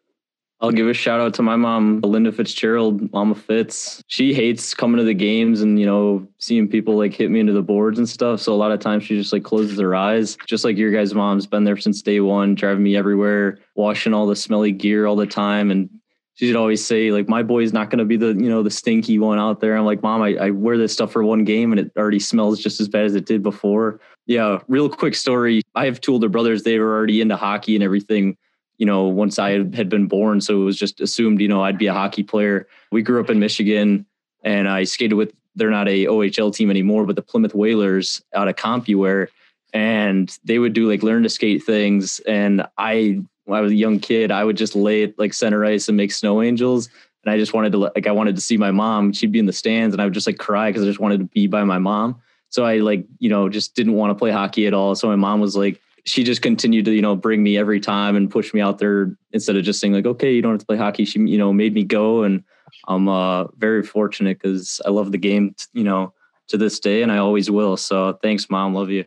I'll 0.61 0.71
give 0.71 0.87
a 0.87 0.93
shout 0.93 1.19
out 1.19 1.33
to 1.35 1.41
my 1.41 1.55
mom, 1.55 2.01
Linda 2.01 2.31
Fitzgerald, 2.31 3.11
Mama 3.11 3.33
Fitz. 3.33 4.03
She 4.05 4.31
hates 4.31 4.75
coming 4.75 4.99
to 4.99 5.03
the 5.03 5.15
games 5.15 5.61
and, 5.61 5.79
you 5.79 5.87
know, 5.87 6.27
seeing 6.37 6.67
people 6.67 6.95
like 6.95 7.15
hit 7.15 7.31
me 7.31 7.39
into 7.39 7.53
the 7.53 7.63
boards 7.63 7.97
and 7.97 8.07
stuff. 8.07 8.41
So 8.41 8.53
a 8.53 8.55
lot 8.55 8.71
of 8.71 8.79
times 8.79 9.03
she 9.03 9.17
just 9.17 9.33
like 9.33 9.43
closes 9.43 9.79
her 9.79 9.95
eyes, 9.95 10.37
just 10.45 10.63
like 10.63 10.77
your 10.77 10.91
guys' 10.91 11.15
mom's 11.15 11.47
been 11.47 11.63
there 11.63 11.77
since 11.77 12.03
day 12.03 12.19
one, 12.19 12.53
driving 12.53 12.83
me 12.83 12.95
everywhere, 12.95 13.57
washing 13.75 14.13
all 14.13 14.27
the 14.27 14.35
smelly 14.35 14.71
gear 14.71 15.07
all 15.07 15.15
the 15.15 15.25
time. 15.25 15.71
And 15.71 15.89
she'd 16.35 16.55
always 16.55 16.85
say, 16.85 17.11
like, 17.11 17.29
my 17.29 17.43
boy's 17.43 17.73
not 17.73 17.89
going 17.89 17.99
to 17.99 18.05
be 18.05 18.17
the, 18.17 18.27
you 18.27 18.49
know, 18.49 18.63
the 18.63 18.71
stinky 18.71 19.19
one 19.19 19.39
out 19.39 19.59
there. 19.59 19.75
I'm 19.75 19.85
like, 19.85 20.01
mom, 20.01 20.21
I, 20.21 20.35
I 20.35 20.49
wear 20.51 20.77
this 20.77 20.93
stuff 20.93 21.11
for 21.11 21.23
one 21.23 21.43
game 21.43 21.71
and 21.71 21.79
it 21.79 21.91
already 21.97 22.19
smells 22.19 22.59
just 22.59 22.79
as 22.79 22.87
bad 22.87 23.05
as 23.05 23.15
it 23.15 23.25
did 23.25 23.43
before. 23.43 23.99
Yeah. 24.25 24.59
Real 24.67 24.89
quick 24.89 25.15
story. 25.15 25.61
I 25.75 25.85
have 25.85 26.01
two 26.01 26.13
older 26.13 26.29
brothers. 26.29 26.63
They 26.63 26.79
were 26.79 26.95
already 26.95 27.21
into 27.21 27.35
hockey 27.35 27.75
and 27.75 27.83
everything 27.83 28.37
you 28.81 28.87
know, 28.87 29.03
once 29.03 29.37
I 29.37 29.51
had 29.51 29.89
been 29.89 30.07
born. 30.07 30.41
So 30.41 30.59
it 30.59 30.65
was 30.65 30.75
just 30.75 31.01
assumed, 31.01 31.39
you 31.39 31.47
know, 31.47 31.63
I'd 31.63 31.77
be 31.77 31.85
a 31.85 31.93
hockey 31.93 32.23
player. 32.23 32.67
We 32.91 33.03
grew 33.03 33.21
up 33.21 33.29
in 33.29 33.37
Michigan 33.37 34.07
and 34.43 34.67
I 34.67 34.85
skated 34.85 35.15
with, 35.15 35.33
they're 35.53 35.69
not 35.69 35.87
a 35.87 36.05
OHL 36.05 36.51
team 36.51 36.71
anymore, 36.71 37.05
but 37.05 37.15
the 37.15 37.21
Plymouth 37.21 37.53
Whalers 37.53 38.23
out 38.33 38.47
of 38.47 38.55
Compuware. 38.55 39.27
And 39.71 40.35
they 40.43 40.57
would 40.57 40.73
do 40.73 40.89
like 40.89 41.03
learn 41.03 41.21
to 41.21 41.29
skate 41.29 41.63
things. 41.63 42.21
And 42.21 42.65
I, 42.75 43.21
when 43.51 43.59
I 43.59 43.61
was 43.61 43.73
a 43.73 43.75
young 43.75 43.99
kid, 43.99 44.31
I 44.31 44.43
would 44.45 44.55
just 44.55 44.75
lay 44.75 45.03
it 45.03 45.19
like 45.19 45.33
center 45.33 45.65
ice 45.65 45.89
and 45.89 45.97
make 45.97 46.13
snow 46.13 46.41
angels. 46.41 46.87
And 47.23 47.33
I 47.33 47.37
just 47.37 47.53
wanted 47.53 47.73
to, 47.73 47.77
like, 47.79 48.07
I 48.07 48.11
wanted 48.11 48.35
to 48.35 48.41
see 48.41 48.55
my 48.55 48.71
mom. 48.71 49.11
She'd 49.11 49.31
be 49.31 49.39
in 49.39 49.45
the 49.45 49.53
stands 49.53 49.93
and 49.93 50.01
I 50.01 50.05
would 50.05 50.13
just 50.13 50.25
like 50.25 50.37
cry 50.37 50.69
because 50.69 50.83
I 50.83 50.85
just 50.85 51.01
wanted 51.01 51.19
to 51.19 51.25
be 51.25 51.47
by 51.47 51.65
my 51.65 51.77
mom. 51.77 52.21
So 52.49 52.63
I 52.63 52.77
like, 52.77 53.05
you 53.19 53.29
know, 53.29 53.49
just 53.49 53.75
didn't 53.75 53.93
want 53.93 54.11
to 54.11 54.15
play 54.15 54.31
hockey 54.31 54.67
at 54.67 54.73
all. 54.73 54.95
So 54.95 55.09
my 55.09 55.17
mom 55.17 55.41
was 55.41 55.55
like, 55.55 55.81
she 56.05 56.23
just 56.23 56.41
continued 56.41 56.85
to, 56.85 56.91
you 56.93 57.01
know, 57.01 57.15
bring 57.15 57.43
me 57.43 57.57
every 57.57 57.79
time 57.79 58.15
and 58.15 58.31
push 58.31 58.53
me 58.53 58.61
out 58.61 58.79
there 58.79 59.15
instead 59.33 59.57
of 59.57 59.63
just 59.63 59.81
saying 59.81 59.93
like, 59.93 60.05
okay, 60.05 60.33
you 60.33 60.41
don't 60.41 60.53
have 60.53 60.61
to 60.61 60.65
play 60.65 60.77
hockey. 60.77 61.03
She, 61.03 61.19
you 61.19 61.37
know, 61.37 61.51
made 61.51 61.73
me 61.73 61.83
go. 61.83 62.23
And 62.23 62.43
I'm 62.87 63.09
uh, 63.09 63.45
very 63.57 63.83
fortunate 63.83 64.39
because 64.41 64.79
I 64.85 64.89
love 64.89 65.11
the 65.11 65.17
game, 65.17 65.55
you 65.73 65.83
know, 65.83 66.13
to 66.47 66.57
this 66.57 66.79
day 66.79 67.03
and 67.03 67.11
I 67.11 67.17
always 67.17 67.51
will. 67.51 67.75
So 67.75 68.17
thanks, 68.23 68.49
mom. 68.49 68.73
Love 68.73 68.89
you. 68.89 69.05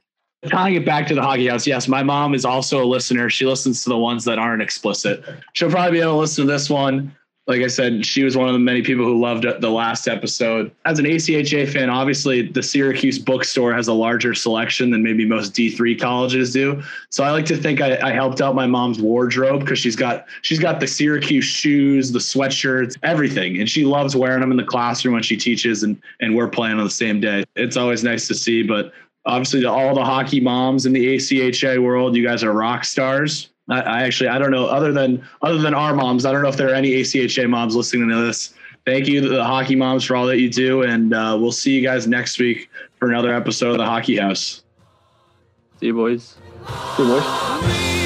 Tying 0.48 0.74
it 0.74 0.85
back 0.85 1.07
to 1.09 1.14
the 1.14 1.22
hockey 1.22 1.48
house, 1.48 1.66
yes, 1.66 1.88
my 1.88 2.02
mom 2.02 2.35
is 2.35 2.44
also 2.44 2.83
a 2.83 2.87
listener. 2.87 3.30
She 3.30 3.46
listens 3.46 3.83
to 3.85 3.88
the 3.88 3.98
ones 3.98 4.24
that 4.24 4.38
aren't 4.38 4.62
explicit. 4.62 5.24
She'll 5.54 5.70
probably 5.70 5.92
be 5.92 6.00
able 6.00 6.12
to 6.12 6.18
listen 6.18 6.46
to 6.46 6.52
this 6.52 6.68
one. 6.68 7.14
Like 7.46 7.61
I 7.61 7.66
said, 7.66 8.07
she 8.07 8.24
was 8.24 8.38
one 8.38 8.48
of 8.48 8.54
the 8.54 8.59
many 8.59 8.80
people 8.80 9.04
who 9.04 9.20
loved 9.20 9.44
the 9.61 9.68
last 9.68 10.09
episode. 10.09 10.72
As 10.87 10.98
an 10.98 11.04
ACHA 11.04 11.70
fan, 11.70 11.90
obviously 11.90 12.40
the 12.40 12.62
Syracuse 12.62 13.18
bookstore 13.18 13.74
has 13.74 13.87
a 13.87 13.92
larger 13.92 14.33
selection 14.33 14.90
than 14.90 15.02
maybe 15.02 15.26
most 15.26 15.52
D3 15.52 16.00
colleges 16.00 16.54
do. 16.54 16.83
So 17.11 17.22
I 17.22 17.33
like 17.33 17.44
to 17.46 17.57
think 17.57 17.83
I, 17.83 17.98
I 18.00 18.12
helped 18.12 18.40
out 18.40 18.54
my 18.54 18.66
mom's 18.66 18.98
wardrobe 18.98 19.61
because 19.61 19.78
she's 19.78 19.96
got 19.96 20.26
she's 20.40 20.59
got 20.59 20.80
the 20.80 20.87
Syracuse 20.87 21.44
shoes, 21.44 22.12
the 22.12 22.18
sweatshirts, 22.18 22.96
everything, 23.02 23.61
and 23.61 23.68
she 23.68 23.85
loves 23.85 24.16
wearing 24.16 24.40
them 24.40 24.50
in 24.50 24.57
the 24.57 24.64
classroom 24.64 25.12
when 25.12 25.22
she 25.22 25.37
teaches, 25.37 25.83
and 25.83 26.00
and 26.20 26.35
we're 26.35 26.48
playing 26.48 26.78
on 26.78 26.85
the 26.85 26.90
same 26.90 27.20
day. 27.20 27.44
It's 27.57 27.76
always 27.76 28.02
nice 28.02 28.26
to 28.28 28.35
see, 28.35 28.62
but 28.62 28.94
obviously 29.26 29.60
to 29.62 29.70
all 29.70 29.94
the 29.94 30.04
hockey 30.04 30.40
moms 30.40 30.87
in 30.87 30.92
the 30.92 31.16
ACHA 31.16 31.82
world, 31.82 32.16
you 32.16 32.26
guys 32.26 32.42
are 32.44 32.52
rock 32.52 32.84
stars. 32.84 33.50
I, 33.68 33.80
I, 33.80 34.02
actually 34.02 34.28
I 34.28 34.38
don't 34.38 34.50
know 34.50 34.66
other 34.66 34.92
than 34.92 35.26
other 35.42 35.58
than 35.58 35.74
our 35.74 35.94
moms, 35.94 36.26
I 36.26 36.32
don't 36.32 36.42
know 36.42 36.48
if 36.48 36.56
there 36.56 36.68
are 36.70 36.74
any 36.74 36.92
ACHA 36.92 37.48
moms 37.48 37.74
listening 37.74 38.08
to 38.08 38.16
this. 38.16 38.54
Thank 38.84 39.06
you 39.08 39.22
to 39.22 39.28
the 39.28 39.42
hockey 39.42 39.76
moms 39.76 40.04
for 40.04 40.14
all 40.14 40.26
that 40.26 40.38
you 40.38 40.50
do, 40.50 40.82
and 40.82 41.14
uh, 41.14 41.38
we'll 41.40 41.52
see 41.52 41.72
you 41.72 41.82
guys 41.82 42.06
next 42.06 42.38
week 42.38 42.68
for 42.98 43.08
another 43.08 43.34
episode 43.34 43.70
of 43.70 43.78
the 43.78 43.87
Hockey 43.87 44.18
House. 44.18 44.62
See 45.80 45.87
you 45.87 45.94
boys. 45.94 46.37
Good 46.96 47.06
boys. 47.06 48.03